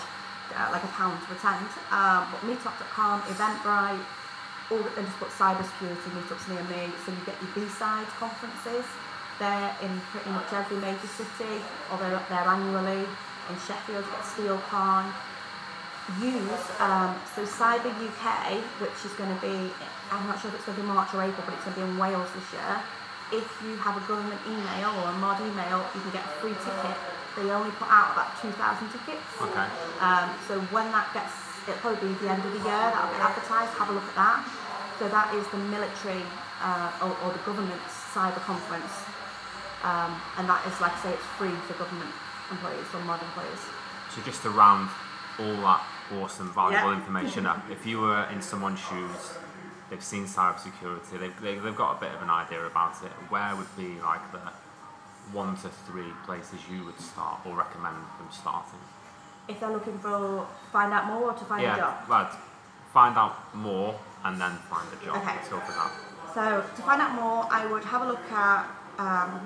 uh, 0.53 0.69
like 0.71 0.85
a 0.85 0.93
pound 0.93 1.17
to 1.25 1.33
attend. 1.33 1.65
Um, 1.89 2.29
but 2.29 2.41
Meetup.com, 2.45 3.23
Eventbrite, 3.33 4.05
all 4.71 4.85
and 4.97 5.05
just 5.09 5.19
put 5.19 5.29
cybersecurity 5.33 6.09
meetups 6.13 6.45
near 6.53 6.65
me. 6.69 6.93
So 7.05 7.13
you 7.13 7.21
get 7.25 7.37
your 7.41 7.53
B-side 7.57 8.07
conferences. 8.21 8.85
They're 9.41 9.73
in 9.81 10.01
pretty 10.13 10.31
much 10.31 10.53
every 10.53 10.77
major 10.77 11.09
city, 11.09 11.65
although 11.91 12.21
they're 12.29 12.49
annually. 12.49 13.09
In 13.49 13.57
Sheffield, 13.67 14.05
you 14.05 14.13
get 14.13 14.23
SteelCon. 14.61 15.13
Use 16.21 16.67
um, 16.81 17.15
so 17.35 17.47
Cyber 17.47 17.95
UK, 17.95 18.59
which 18.83 18.99
is 19.07 19.13
going 19.15 19.31
to 19.31 19.41
be, 19.41 19.71
I'm 20.11 20.27
not 20.27 20.41
sure 20.41 20.51
if 20.51 20.57
it's 20.57 20.67
going 20.67 20.77
to 20.77 20.83
be 20.83 20.89
March 20.89 21.15
or 21.15 21.23
April, 21.23 21.43
but 21.47 21.55
it's 21.55 21.65
going 21.65 21.77
to 21.77 21.81
be 21.83 21.87
in 21.87 21.99
Wales 21.99 22.29
this 22.35 22.53
year 22.53 22.83
if 23.33 23.49
you 23.65 23.75
have 23.81 23.97
a 23.97 24.05
government 24.05 24.39
email 24.45 24.93
or 25.01 25.09
a 25.09 25.17
mod 25.17 25.41
email, 25.41 25.81
you 25.97 26.01
can 26.05 26.13
get 26.13 26.25
a 26.25 26.33
free 26.39 26.53
ticket. 26.53 26.97
They 27.33 27.49
only 27.49 27.73
put 27.81 27.89
out 27.89 28.13
about 28.13 28.37
2,000 28.45 28.53
tickets. 28.93 29.25
Okay. 29.41 29.69
Um, 30.05 30.29
so 30.45 30.61
when 30.69 30.93
that 30.93 31.09
gets, 31.17 31.33
it'll 31.65 31.81
probably 31.81 32.13
be 32.13 32.15
the 32.21 32.29
end 32.29 32.45
of 32.45 32.53
the 32.53 32.61
year, 32.61 32.85
that'll 32.93 33.09
be 33.09 33.17
advertised, 33.25 33.73
have 33.81 33.89
a 33.89 33.97
look 33.97 34.05
at 34.05 34.17
that. 34.21 34.45
So 35.01 35.09
that 35.09 35.33
is 35.33 35.49
the 35.49 35.57
military 35.73 36.21
uh, 36.61 36.93
or, 37.01 37.17
or 37.25 37.33
the 37.33 37.41
government's 37.49 37.97
cyber 38.13 38.39
conference. 38.45 38.93
Um, 39.81 40.13
and 40.37 40.45
that 40.47 40.63
is, 40.69 40.77
like 40.79 40.93
I 40.93 41.01
say, 41.09 41.13
it's 41.17 41.29
free 41.41 41.57
for 41.65 41.75
government 41.81 42.13
employees 42.53 42.87
or 42.93 43.01
mod 43.09 43.25
employees. 43.25 43.65
So 44.13 44.21
just 44.29 44.45
to 44.45 44.53
round 44.53 44.93
all 45.41 45.57
that 45.65 45.81
awesome, 46.21 46.53
valuable 46.53 46.91
Yeah. 46.91 46.97
information 46.99 47.47
up, 47.47 47.63
if 47.71 47.87
you 47.87 48.01
were 48.01 48.25
in 48.33 48.41
someone's 48.43 48.81
shoes, 48.81 49.35
they've 49.91 50.03
seen 50.03 50.25
cybersecurity, 50.27 51.19
they've, 51.21 51.41
they, 51.41 51.59
they've 51.59 51.77
got 51.77 51.97
a 51.97 52.01
bit 52.01 52.13
of 52.15 52.23
an 52.23 52.31
idea 52.31 52.65
about 52.67 52.95
it, 53.05 53.13
where 53.31 53.55
would 53.57 53.77
be 53.77 54.01
like 54.01 54.25
the 54.33 54.41
one 55.33 55.57
to 55.57 55.69
three 55.87 56.13
places 56.27 56.59
you 56.71 56.85
would 56.85 56.99
start 57.01 57.41
or 57.47 57.57
recommend 57.57 57.97
them 58.19 58.29
starting? 58.31 58.79
If 59.49 59.61
they're 59.61 59.71
looking 59.71 59.99
for 59.99 60.47
find 60.73 60.93
out 60.93 61.07
more 61.07 61.31
or 61.31 61.33
to 61.35 61.45
find 61.45 61.63
a 61.63 61.67
yeah, 61.67 61.77
job. 61.77 62.09
right. 62.09 62.33
Find 62.93 63.17
out 63.17 63.55
more 63.55 63.99
and 64.25 64.41
then 64.41 64.53
find 64.71 64.87
a 64.93 65.05
job. 65.05 65.17
Okay. 65.17 65.35
Let's 65.37 65.49
go 65.49 65.59
for 65.61 65.73
that. 65.73 65.91
So 66.35 66.65
to 66.77 66.83
find 66.83 67.01
out 67.01 67.15
more, 67.15 67.47
I 67.51 67.67
would 67.67 67.85
have 67.85 68.03
a 68.03 68.07
look 68.09 68.33
at. 68.33 68.67
Um, 68.99 69.41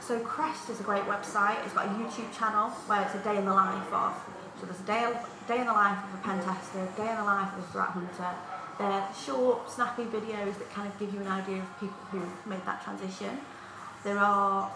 so 0.00 0.18
Crest 0.20 0.70
is 0.70 0.80
a 0.80 0.82
great 0.82 1.04
website. 1.04 1.62
It's 1.64 1.74
got 1.74 1.86
a 1.86 1.90
YouTube 1.90 2.32
channel 2.36 2.70
where 2.86 3.02
it's 3.02 3.14
a 3.14 3.18
day 3.18 3.36
in 3.36 3.44
the 3.44 3.52
life 3.54 3.92
of. 3.92 4.12
So 4.60 4.66
there's 4.66 4.80
a 4.80 4.84
day, 4.84 5.20
day 5.46 5.60
in 5.60 5.66
the 5.66 5.72
life 5.72 5.98
of 6.04 6.18
a 6.18 6.22
pen 6.22 6.42
tester, 6.42 6.86
day 6.96 7.08
in 7.10 7.16
the 7.16 7.24
life 7.24 7.52
of 7.52 7.62
a 7.62 7.66
threat 7.68 7.88
hunter. 7.90 8.34
They're 8.78 9.06
short, 9.14 9.70
snappy 9.70 10.04
videos 10.04 10.58
that 10.58 10.70
kind 10.72 10.88
of 10.88 10.98
give 10.98 11.12
you 11.14 11.20
an 11.20 11.28
idea 11.28 11.58
of 11.58 11.80
people 11.80 11.98
who 12.10 12.22
made 12.48 12.64
that 12.66 12.82
transition. 12.82 13.38
There 14.04 14.18
are. 14.18 14.70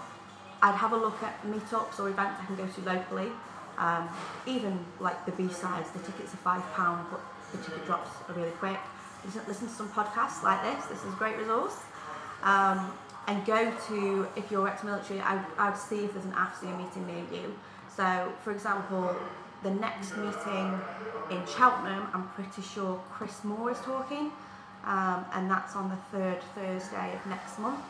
I'd 0.63 0.77
have 0.77 0.93
a 0.93 0.97
look 0.97 1.21
at 1.23 1.43
meetups 1.43 1.99
or 1.99 2.09
events 2.09 2.41
I 2.41 2.45
can 2.47 2.57
go 2.57 2.67
to 2.67 2.81
locally. 2.83 3.33
Um, 3.79 4.09
even 4.47 4.79
like 5.01 5.25
the 5.27 5.33
B 5.33 5.49
sides, 5.49 5.91
the 5.91 5.99
tickets 5.99 6.35
are 6.35 6.39
five 6.39 6.63
pound, 6.75 7.07
but 7.11 7.21
the 7.51 7.59
ticket 7.59 7.85
drops 7.85 8.11
are 8.29 8.35
really 8.35 8.53
quick. 8.53 8.79
Listen, 9.25 9.43
listen 9.49 9.67
to 9.67 9.75
some 9.75 9.89
podcasts 9.89 10.43
like 10.45 10.63
this. 10.63 10.87
This 10.87 11.05
is 11.05 11.13
a 11.13 11.17
great 11.17 11.37
resource. 11.37 11.77
Um, 12.45 12.93
and 13.27 13.45
go 13.45 13.73
to 13.89 14.29
if 14.37 14.51
you're 14.51 14.69
ex-military, 14.69 15.21
I, 15.21 15.45
I'd 15.59 15.77
see 15.77 16.05
if 16.05 16.13
there's 16.13 16.25
an 16.25 16.33
AFCEA 16.33 16.77
meeting 16.77 17.07
near 17.07 17.41
you. 17.41 17.55
So, 17.97 18.33
for 18.43 18.53
example, 18.53 19.17
the 19.63 19.71
next 19.71 20.17
meeting 20.17 20.81
in 21.31 21.45
Cheltenham, 21.47 22.09
I'm 22.13 22.29
pretty 22.31 22.63
sure 22.63 23.01
Chris 23.13 23.45
Moore 23.45 23.71
is 23.71 23.79
talking, 23.81 24.31
um, 24.85 25.25
and 25.35 25.51
that's 25.51 25.77
on 25.77 25.89
the 25.89 25.97
third 26.17 26.41
Thursday 26.55 27.15
of 27.15 27.27
next 27.27 27.59
month. 27.59 27.81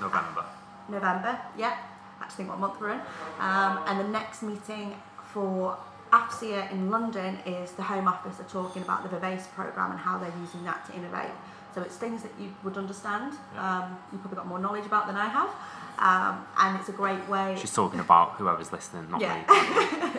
November. 0.00 0.44
November, 0.88 1.38
yeah, 1.56 1.76
I 2.20 2.24
actually 2.24 2.36
think 2.36 2.48
what 2.50 2.58
month 2.60 2.80
we're 2.80 2.92
in. 2.92 3.00
Um, 3.40 3.80
and 3.86 4.00
the 4.00 4.08
next 4.08 4.42
meeting 4.42 4.94
for 5.32 5.76
AFCEA 6.12 6.72
in 6.72 6.90
London 6.90 7.38
is 7.44 7.72
the 7.72 7.82
Home 7.82 8.08
Office 8.08 8.40
are 8.40 8.44
talking 8.44 8.82
about 8.82 9.02
the 9.02 9.10
Vivace 9.14 9.46
programme 9.54 9.90
and 9.90 10.00
how 10.00 10.16
they're 10.18 10.32
using 10.40 10.64
that 10.64 10.86
to 10.86 10.94
innovate. 10.96 11.30
So 11.74 11.82
it's 11.82 11.96
things 11.96 12.22
that 12.22 12.32
you 12.40 12.54
would 12.64 12.78
understand, 12.78 13.34
um, 13.58 13.98
you've 14.10 14.22
probably 14.22 14.36
got 14.36 14.46
more 14.46 14.58
knowledge 14.58 14.86
about 14.86 15.06
than 15.06 15.16
I 15.16 15.26
have, 15.28 15.50
um, 15.98 16.46
and 16.58 16.80
it's 16.80 16.88
a 16.88 16.92
great 16.92 17.28
way. 17.28 17.54
She's 17.60 17.74
talking 17.74 18.00
about 18.00 18.32
whoever's 18.32 18.72
listening, 18.72 19.10
not 19.10 19.20
Yeah. 19.20 19.34
me. 19.36 20.10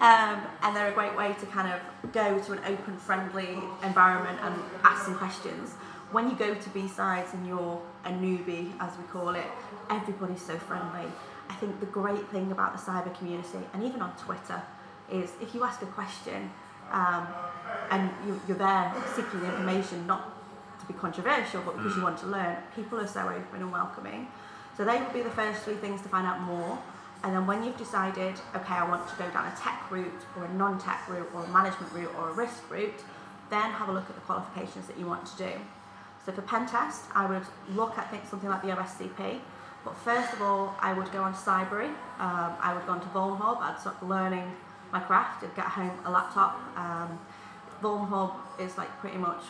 Um, 0.00 0.42
and 0.62 0.76
they're 0.76 0.88
a 0.88 0.92
great 0.92 1.16
way 1.16 1.34
to 1.40 1.46
kind 1.46 1.72
of 1.72 2.12
go 2.12 2.38
to 2.38 2.52
an 2.52 2.60
open, 2.66 2.96
friendly 2.96 3.58
environment 3.82 4.38
and 4.42 4.54
ask 4.82 5.04
some 5.04 5.16
questions. 5.16 5.72
When 6.10 6.28
you 6.28 6.36
go 6.36 6.54
to 6.54 6.70
B 6.70 6.88
sides 6.88 7.32
and 7.32 7.46
you're 7.46 7.80
a 8.04 8.10
newbie, 8.10 8.72
as 8.80 8.96
we 8.98 9.04
call 9.04 9.30
it, 9.30 9.46
everybody's 9.90 10.42
so 10.42 10.58
friendly. 10.58 11.10
I 11.48 11.54
think 11.54 11.80
the 11.80 11.86
great 11.86 12.28
thing 12.28 12.52
about 12.52 12.76
the 12.76 12.82
cyber 12.82 13.16
community, 13.16 13.58
and 13.72 13.82
even 13.82 14.02
on 14.02 14.16
Twitter, 14.16 14.62
is 15.10 15.32
if 15.40 15.54
you 15.54 15.64
ask 15.64 15.82
a 15.82 15.86
question 15.86 16.50
um, 16.90 17.26
and 17.90 18.10
you, 18.26 18.40
you're 18.48 18.56
there 18.56 18.92
seeking 19.14 19.44
information, 19.44 20.06
not 20.06 20.34
to 20.80 20.86
be 20.86 20.98
controversial, 20.98 21.62
but 21.62 21.76
because 21.76 21.96
you 21.96 22.02
want 22.02 22.18
to 22.18 22.26
learn, 22.26 22.56
people 22.74 22.98
are 22.98 23.06
so 23.06 23.20
open 23.20 23.62
and 23.62 23.72
welcoming. 23.72 24.28
So 24.76 24.84
they 24.84 24.98
would 24.98 25.12
be 25.12 25.22
the 25.22 25.30
first 25.30 25.62
three 25.62 25.76
things 25.76 26.02
to 26.02 26.08
find 26.08 26.26
out 26.26 26.40
more. 26.40 26.78
And 27.24 27.34
then 27.34 27.46
when 27.46 27.64
you've 27.64 27.78
decided, 27.78 28.34
okay, 28.54 28.74
I 28.74 28.86
want 28.86 29.08
to 29.08 29.16
go 29.16 29.28
down 29.30 29.50
a 29.50 29.56
tech 29.56 29.90
route 29.90 30.12
or 30.36 30.44
a 30.44 30.52
non-tech 30.52 31.08
route 31.08 31.28
or 31.34 31.42
a 31.42 31.48
management 31.48 31.90
route 31.94 32.14
or 32.18 32.28
a 32.28 32.32
risk 32.34 32.70
route, 32.70 33.02
then 33.48 33.70
have 33.70 33.88
a 33.88 33.92
look 33.92 34.08
at 34.10 34.14
the 34.14 34.20
qualifications 34.20 34.86
that 34.88 34.98
you 34.98 35.06
want 35.06 35.24
to 35.26 35.36
do. 35.38 35.50
So 36.26 36.32
for 36.32 36.42
pen 36.42 36.66
test, 36.66 37.04
I 37.14 37.24
would 37.24 37.46
look 37.74 37.96
at 37.96 38.10
think 38.10 38.26
something 38.26 38.50
like 38.50 38.60
the 38.60 38.68
OSCP. 38.68 39.40
But 39.86 39.96
first 39.96 40.34
of 40.34 40.42
all, 40.42 40.76
I 40.80 40.92
would 40.92 41.10
go 41.12 41.22
on 41.22 41.32
to 41.32 41.38
Cybrary. 41.38 41.88
Um, 42.18 42.52
I 42.60 42.74
would 42.74 42.84
go 42.86 42.92
on 42.92 43.00
to 43.00 43.08
Vuln 43.08 43.38
I'd 43.40 43.80
start 43.80 44.02
learning 44.02 44.52
my 44.92 45.00
craft. 45.00 45.44
I'd 45.44 45.56
get 45.56 45.64
home 45.64 45.92
a 46.04 46.10
laptop. 46.10 46.60
Um, 46.76 47.18
is 48.58 48.78
like 48.78 48.88
pretty 48.98 49.18
much 49.18 49.42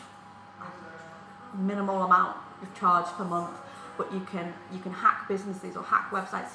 minimal 1.57 2.03
amount 2.03 2.37
of 2.63 2.75
charge 2.79 3.07
per 3.17 3.25
month, 3.25 3.57
but 3.97 4.13
you 4.13 4.21
can 4.21 4.53
you 4.73 4.81
can 4.81 4.93
hack 4.93 5.29
businesses 5.29 5.77
or 5.77 5.85
hack 5.85 6.11
websites 6.11 6.51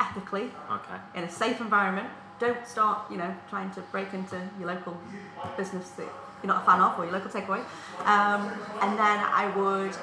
ethically 0.00 0.50
Okay. 0.70 0.96
in 1.14 1.24
a 1.24 1.30
safe 1.30 1.60
environment. 1.60 2.08
Don't 2.38 2.66
start, 2.66 3.10
you 3.10 3.16
know, 3.16 3.34
trying 3.50 3.70
to 3.72 3.80
break 3.92 4.14
into 4.14 4.40
your 4.58 4.68
local 4.68 4.96
business 5.56 5.90
that 5.90 6.06
you're 6.42 6.52
not 6.52 6.62
a 6.62 6.66
fan 6.66 6.80
of 6.80 6.98
or 6.98 7.04
your 7.04 7.12
local 7.12 7.30
takeaway. 7.30 7.60
Um, 8.06 8.48
and 8.80 8.96
then 8.98 9.18
I 9.42 9.52
would 9.56 9.96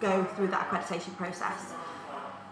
go 0.00 0.24
through 0.24 0.48
that 0.48 0.68
accreditation 0.68 1.16
process. 1.16 1.72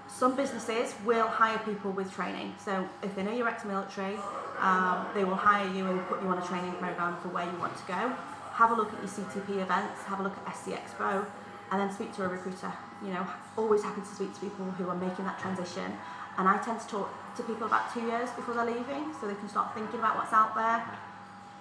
Some 0.09 0.35
businesses 0.37 0.94
will 1.04 1.26
hire 1.28 1.59
people 1.59 1.90
with 1.92 2.12
training. 2.12 2.54
So 2.62 2.87
if 3.02 3.14
they 3.14 3.23
know 3.23 3.32
you're 3.32 3.49
ex-military, 3.49 4.16
um, 4.59 5.06
they 5.14 5.25
will 5.25 5.37
hire 5.37 5.68
you 5.73 5.87
and 5.87 6.04
put 6.06 6.21
you 6.23 6.28
on 6.28 6.38
a 6.38 6.47
training 6.47 6.73
program 6.73 7.16
for 7.23 7.28
where 7.28 7.44
you 7.44 7.56
want 7.59 7.76
to 7.76 7.82
go. 7.87 8.12
Have 8.54 8.71
a 8.73 8.75
look 8.75 8.92
at 8.92 8.99
your 8.99 9.09
CTP 9.09 9.62
events, 9.62 10.02
have 10.06 10.21
a 10.21 10.23
look 10.23 10.37
at 10.47 10.54
SC 10.56 10.73
Expo, 10.73 11.25
and 11.71 11.80
then 11.80 11.90
speak 11.92 12.14
to 12.16 12.25
a 12.25 12.28
recruiter. 12.28 12.73
You 13.04 13.12
know, 13.14 13.26
always 13.56 13.82
happy 13.82 14.00
to 14.00 14.06
speak 14.06 14.32
to 14.35 14.40
people 14.40 14.66
who 14.66 14.88
are 14.88 14.94
making 14.94 15.25
that 15.25 15.38
transition. 15.38 15.92
And 16.38 16.49
I 16.49 16.59
tend 16.59 16.80
to 16.80 16.87
talk 16.87 17.37
to 17.37 17.42
people 17.42 17.66
about 17.66 17.92
two 17.92 18.00
years 18.00 18.30
before 18.30 18.54
they're 18.54 18.66
leaving, 18.66 19.12
so 19.21 19.26
they 19.26 19.35
can 19.35 19.49
start 19.49 19.75
thinking 19.75 19.99
about 19.99 20.16
what's 20.16 20.32
out 20.32 20.54
there. 20.54 20.82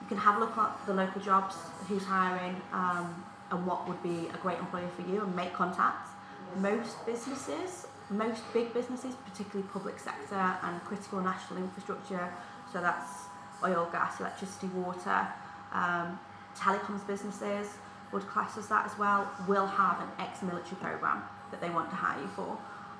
You 0.01 0.07
can 0.07 0.17
have 0.17 0.37
a 0.37 0.39
look 0.39 0.57
at 0.57 0.85
the 0.85 0.93
local 0.93 1.21
jobs, 1.21 1.55
who's 1.87 2.03
hiring, 2.03 2.61
um, 2.71 3.23
and 3.51 3.65
what 3.65 3.87
would 3.87 4.01
be 4.01 4.29
a 4.33 4.37
great 4.37 4.59
employer 4.59 4.87
for 4.95 5.01
you, 5.01 5.21
and 5.21 5.35
make 5.35 5.53
contacts. 5.53 6.11
Most 6.57 7.05
businesses, 7.05 7.87
most 8.09 8.41
big 8.53 8.73
businesses, 8.73 9.15
particularly 9.15 9.67
public 9.71 9.99
sector 9.99 10.57
and 10.63 10.83
critical 10.85 11.21
national 11.21 11.59
infrastructure, 11.59 12.31
so 12.71 12.81
that's 12.81 13.25
oil, 13.63 13.89
gas, 13.91 14.19
electricity, 14.19 14.67
water, 14.67 15.27
um, 15.73 16.19
telecoms 16.55 17.05
businesses 17.07 17.67
would 18.11 18.27
class 18.27 18.57
as 18.57 18.67
that 18.67 18.85
as 18.85 18.97
well, 18.97 19.29
will 19.47 19.67
have 19.67 19.99
an 20.01 20.07
ex-military 20.19 20.75
program 20.81 21.23
that 21.51 21.61
they 21.61 21.69
want 21.69 21.89
to 21.89 21.95
hire 21.95 22.21
you 22.21 22.27
for. 22.29 22.57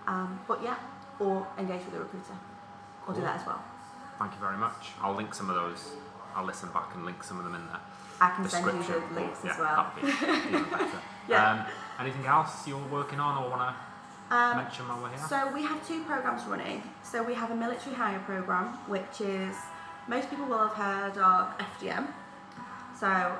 Um, 0.08 0.40
but 0.48 0.64
yeah, 0.64 0.78
or 1.20 1.46
engage 1.58 1.86
with 1.86 1.96
a 1.96 2.00
recruiter, 2.00 2.34
or 3.08 3.14
do 3.14 3.22
that 3.22 3.40
as 3.42 3.46
well. 3.46 3.62
Thank 4.18 4.34
you 4.34 4.40
very 4.40 4.58
much. 4.58 4.90
I'll 5.02 5.16
link 5.16 5.34
some 5.34 5.50
of 5.50 5.56
those. 5.56 5.92
I'll 6.36 6.46
listen 6.46 6.70
back 6.70 6.94
and 6.96 7.06
link 7.06 7.24
some 7.24 7.38
of 7.38 7.44
them 7.44 7.56
in 7.56 7.66
there. 7.68 7.80
I 8.22 8.30
can 8.36 8.48
send 8.48 8.66
you 8.88 9.04
the 9.10 9.16
links 9.20 9.40
yeah, 9.44 9.52
as 9.52 9.58
well. 9.60 9.92
That'd 10.02 10.20
be 10.20 10.48
even 10.58 10.70
better. 10.70 10.88
Yeah. 11.30 11.52
Um, 11.52 11.66
anything 12.00 12.26
else 12.26 12.68
you're 12.68 12.84
working 12.88 13.20
on 13.20 13.44
or 13.44 13.50
want 13.52 13.62
to 14.30 14.36
Um, 14.36 14.58
mention 14.58 14.88
while 14.88 15.02
we're 15.04 15.10
here? 15.10 15.28
So 15.30 15.52
we 15.54 15.62
have 15.64 15.86
two 15.88 16.04
programs 16.04 16.44
running. 16.46 16.82
So 17.04 17.22
we 17.22 17.36
have 17.36 17.52
a 17.52 17.56
military 17.56 17.96
hire 17.96 18.20
program, 18.20 18.68
which 18.88 19.22
is 19.22 19.56
most 20.08 20.30
people 20.30 20.46
will 20.46 20.68
have 20.68 20.74
heard 20.74 21.18
of 21.18 21.54
FDM. 21.60 22.08
So 23.00 23.38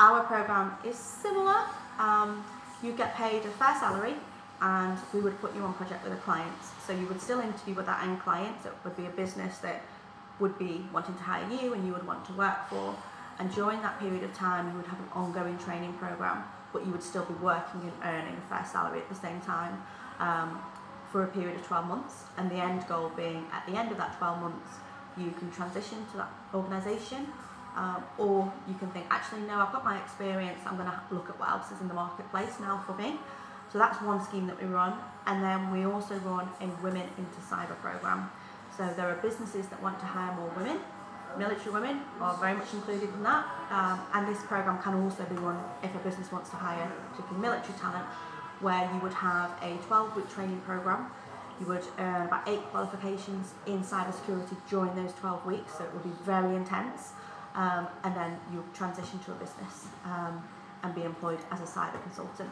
our 0.00 0.24
program 0.24 0.72
is 0.82 0.96
similar. 0.96 1.60
Um, 1.98 2.42
you 2.82 2.92
get 2.92 3.14
paid 3.14 3.44
a 3.44 3.50
fair 3.50 3.76
salary, 3.78 4.14
and 4.62 4.98
we 5.12 5.20
would 5.20 5.38
put 5.42 5.54
you 5.54 5.60
on 5.62 5.74
project 5.74 6.02
with 6.02 6.14
a 6.14 6.22
client. 6.22 6.56
So 6.86 6.94
you 6.94 7.06
would 7.06 7.20
still 7.20 7.40
interview 7.40 7.74
with 7.74 7.84
that 7.84 8.02
end 8.02 8.18
client. 8.20 8.56
It 8.64 8.72
would 8.82 8.96
be 8.96 9.04
a 9.04 9.10
business 9.10 9.58
that 9.58 9.82
would 10.40 10.58
be 10.58 10.86
wanting 10.92 11.14
to 11.16 11.22
hire 11.22 11.46
you, 11.52 11.74
and 11.74 11.86
you 11.86 11.92
would 11.92 12.06
want 12.06 12.24
to 12.26 12.32
work 12.32 12.68
for. 12.70 12.96
And 13.38 13.54
during 13.54 13.82
that 13.82 14.00
period 14.00 14.24
of 14.24 14.32
time, 14.34 14.70
you 14.70 14.76
would 14.78 14.86
have 14.86 14.98
an 14.98 15.08
ongoing 15.12 15.58
training 15.58 15.92
program, 15.94 16.44
but 16.72 16.86
you 16.86 16.92
would 16.92 17.02
still 17.02 17.26
be 17.26 17.34
working 17.34 17.82
and 17.82 17.92
earning 18.02 18.36
a 18.36 18.48
fair 18.48 18.64
salary 18.64 19.00
at 19.00 19.08
the 19.10 19.14
same 19.14 19.40
time 19.42 19.82
um, 20.18 20.58
for 21.12 21.24
a 21.24 21.28
period 21.28 21.56
of 21.56 21.66
12 21.66 21.86
months. 21.86 22.24
And 22.38 22.50
the 22.50 22.56
end 22.56 22.86
goal 22.88 23.12
being 23.14 23.46
at 23.52 23.66
the 23.66 23.78
end 23.78 23.92
of 23.92 23.98
that 23.98 24.16
12 24.16 24.40
months, 24.40 24.70
you 25.18 25.30
can 25.38 25.50
transition 25.52 26.06
to 26.12 26.16
that 26.18 26.30
organisation, 26.54 27.26
um, 27.76 28.04
or 28.18 28.52
you 28.68 28.74
can 28.74 28.90
think, 28.90 29.06
actually, 29.10 29.42
no, 29.42 29.54
I've 29.54 29.72
got 29.72 29.84
my 29.84 29.98
experience, 30.00 30.60
I'm 30.66 30.76
going 30.76 30.88
to 30.88 31.00
look 31.10 31.28
at 31.28 31.38
what 31.38 31.48
else 31.50 31.70
is 31.70 31.80
in 31.80 31.88
the 31.88 31.94
marketplace 31.94 32.58
now 32.60 32.82
for 32.86 32.94
me. 32.94 33.16
So 33.72 33.78
that's 33.78 34.02
one 34.02 34.22
scheme 34.24 34.46
that 34.48 34.60
we 34.60 34.66
run. 34.68 34.94
And 35.26 35.42
then 35.42 35.70
we 35.70 35.84
also 35.84 36.16
run 36.18 36.48
a 36.60 36.66
Women 36.82 37.08
into 37.16 37.38
Cyber 37.48 37.76
program. 37.80 38.30
So 38.76 38.92
there 38.96 39.08
are 39.08 39.16
businesses 39.16 39.68
that 39.68 39.80
want 39.82 40.00
to 40.00 40.06
hire 40.06 40.34
more 40.34 40.50
women. 40.56 40.80
Military 41.38 41.70
women 41.70 42.00
are 42.20 42.36
very 42.38 42.54
much 42.54 42.72
included 42.72 43.08
in 43.14 43.22
that. 43.22 43.46
Um, 43.70 44.00
and 44.14 44.26
this 44.26 44.42
program 44.42 44.82
can 44.82 44.94
also 44.94 45.24
be 45.24 45.36
run 45.36 45.62
if 45.82 45.94
a 45.94 45.98
business 45.98 46.32
wants 46.32 46.50
to 46.50 46.56
hire 46.56 46.90
particularly 47.10 47.40
military 47.40 47.78
talent, 47.78 48.04
where 48.60 48.90
you 48.92 49.00
would 49.00 49.14
have 49.14 49.50
a 49.62 49.76
12 49.86 50.16
week 50.16 50.28
training 50.28 50.60
program. 50.62 51.06
You 51.60 51.66
would 51.66 51.84
earn 51.98 52.26
about 52.26 52.48
eight 52.48 52.62
qualifications 52.70 53.52
in 53.66 53.82
cybersecurity 53.84 54.56
during 54.68 54.94
those 54.96 55.12
12 55.14 55.44
weeks, 55.46 55.76
so 55.76 55.84
it 55.84 55.92
would 55.92 56.02
be 56.02 56.24
very 56.24 56.56
intense. 56.56 57.12
Um, 57.54 57.88
and 58.04 58.14
then 58.14 58.38
you 58.52 58.64
transition 58.74 59.18
to 59.20 59.32
a 59.32 59.34
business 59.34 59.86
um, 60.04 60.42
and 60.82 60.94
be 60.94 61.02
employed 61.02 61.40
as 61.50 61.60
a 61.60 61.64
cyber 61.64 62.00
consultant. 62.02 62.50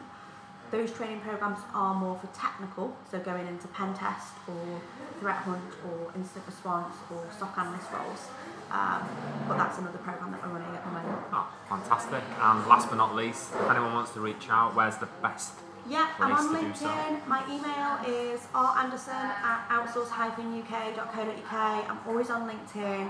Those 0.71 0.91
training 0.91 1.21
programs 1.21 1.59
are 1.73 1.95
more 1.95 2.15
for 2.19 2.27
technical, 2.27 2.95
so 3.09 3.17
going 3.19 3.47
into 3.47 3.67
pen 3.69 3.93
test 3.95 4.33
or 4.47 4.81
threat 5.19 5.37
hunt 5.37 5.63
or 5.85 6.11
incident 6.15 6.45
response 6.45 6.93
or 7.11 7.25
SOC 7.39 7.57
analyst 7.57 7.87
roles. 7.91 8.27
Um, 8.69 9.01
but 9.47 9.57
that's 9.57 9.79
another 9.79 9.97
program 9.97 10.31
that 10.31 10.43
we're 10.45 10.53
running 10.59 10.75
at 10.75 10.85
the 10.85 10.91
moment. 10.91 11.23
Oh, 11.33 11.47
fantastic. 11.67 12.21
And 12.39 12.67
last 12.67 12.87
but 12.89 12.97
not 12.97 13.15
least, 13.15 13.51
if 13.55 13.69
anyone 13.69 13.93
wants 13.93 14.11
to 14.11 14.19
reach 14.19 14.47
out, 14.49 14.75
where's 14.75 14.97
the 14.97 15.07
best? 15.23 15.53
Yeah, 15.87 16.07
I'm 16.19 16.33
on 16.33 16.53
to 16.53 16.61
do 16.61 16.73
so. 16.75 16.85
LinkedIn. 16.85 17.25
My 17.25 17.41
email 17.49 17.97
is 18.05 18.41
randerson 18.53 19.33
at 19.41 19.67
outsource-uk.co.uk. 19.69 21.53
I'm 21.89 21.99
always 22.07 22.29
on 22.29 22.47
LinkedIn. 22.47 23.09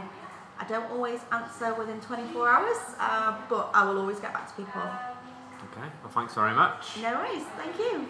I 0.60 0.66
don't 0.68 0.90
always 0.92 1.22
answer 1.32 1.74
within 1.74 2.02
24 2.02 2.50
hours, 2.50 2.78
uh, 3.00 3.38
but 3.50 3.72
I 3.74 3.86
will 3.86 3.98
always 4.00 4.20
get 4.20 4.34
back 4.34 4.48
to 4.50 4.54
people. 4.56 4.82
Okay, 5.72 5.88
well, 6.04 6.12
thanks 6.12 6.34
very 6.36 6.54
much. 6.54 6.98
No 7.02 7.14
worries. 7.14 7.44
Thank 7.58 7.78
you. 7.80 8.08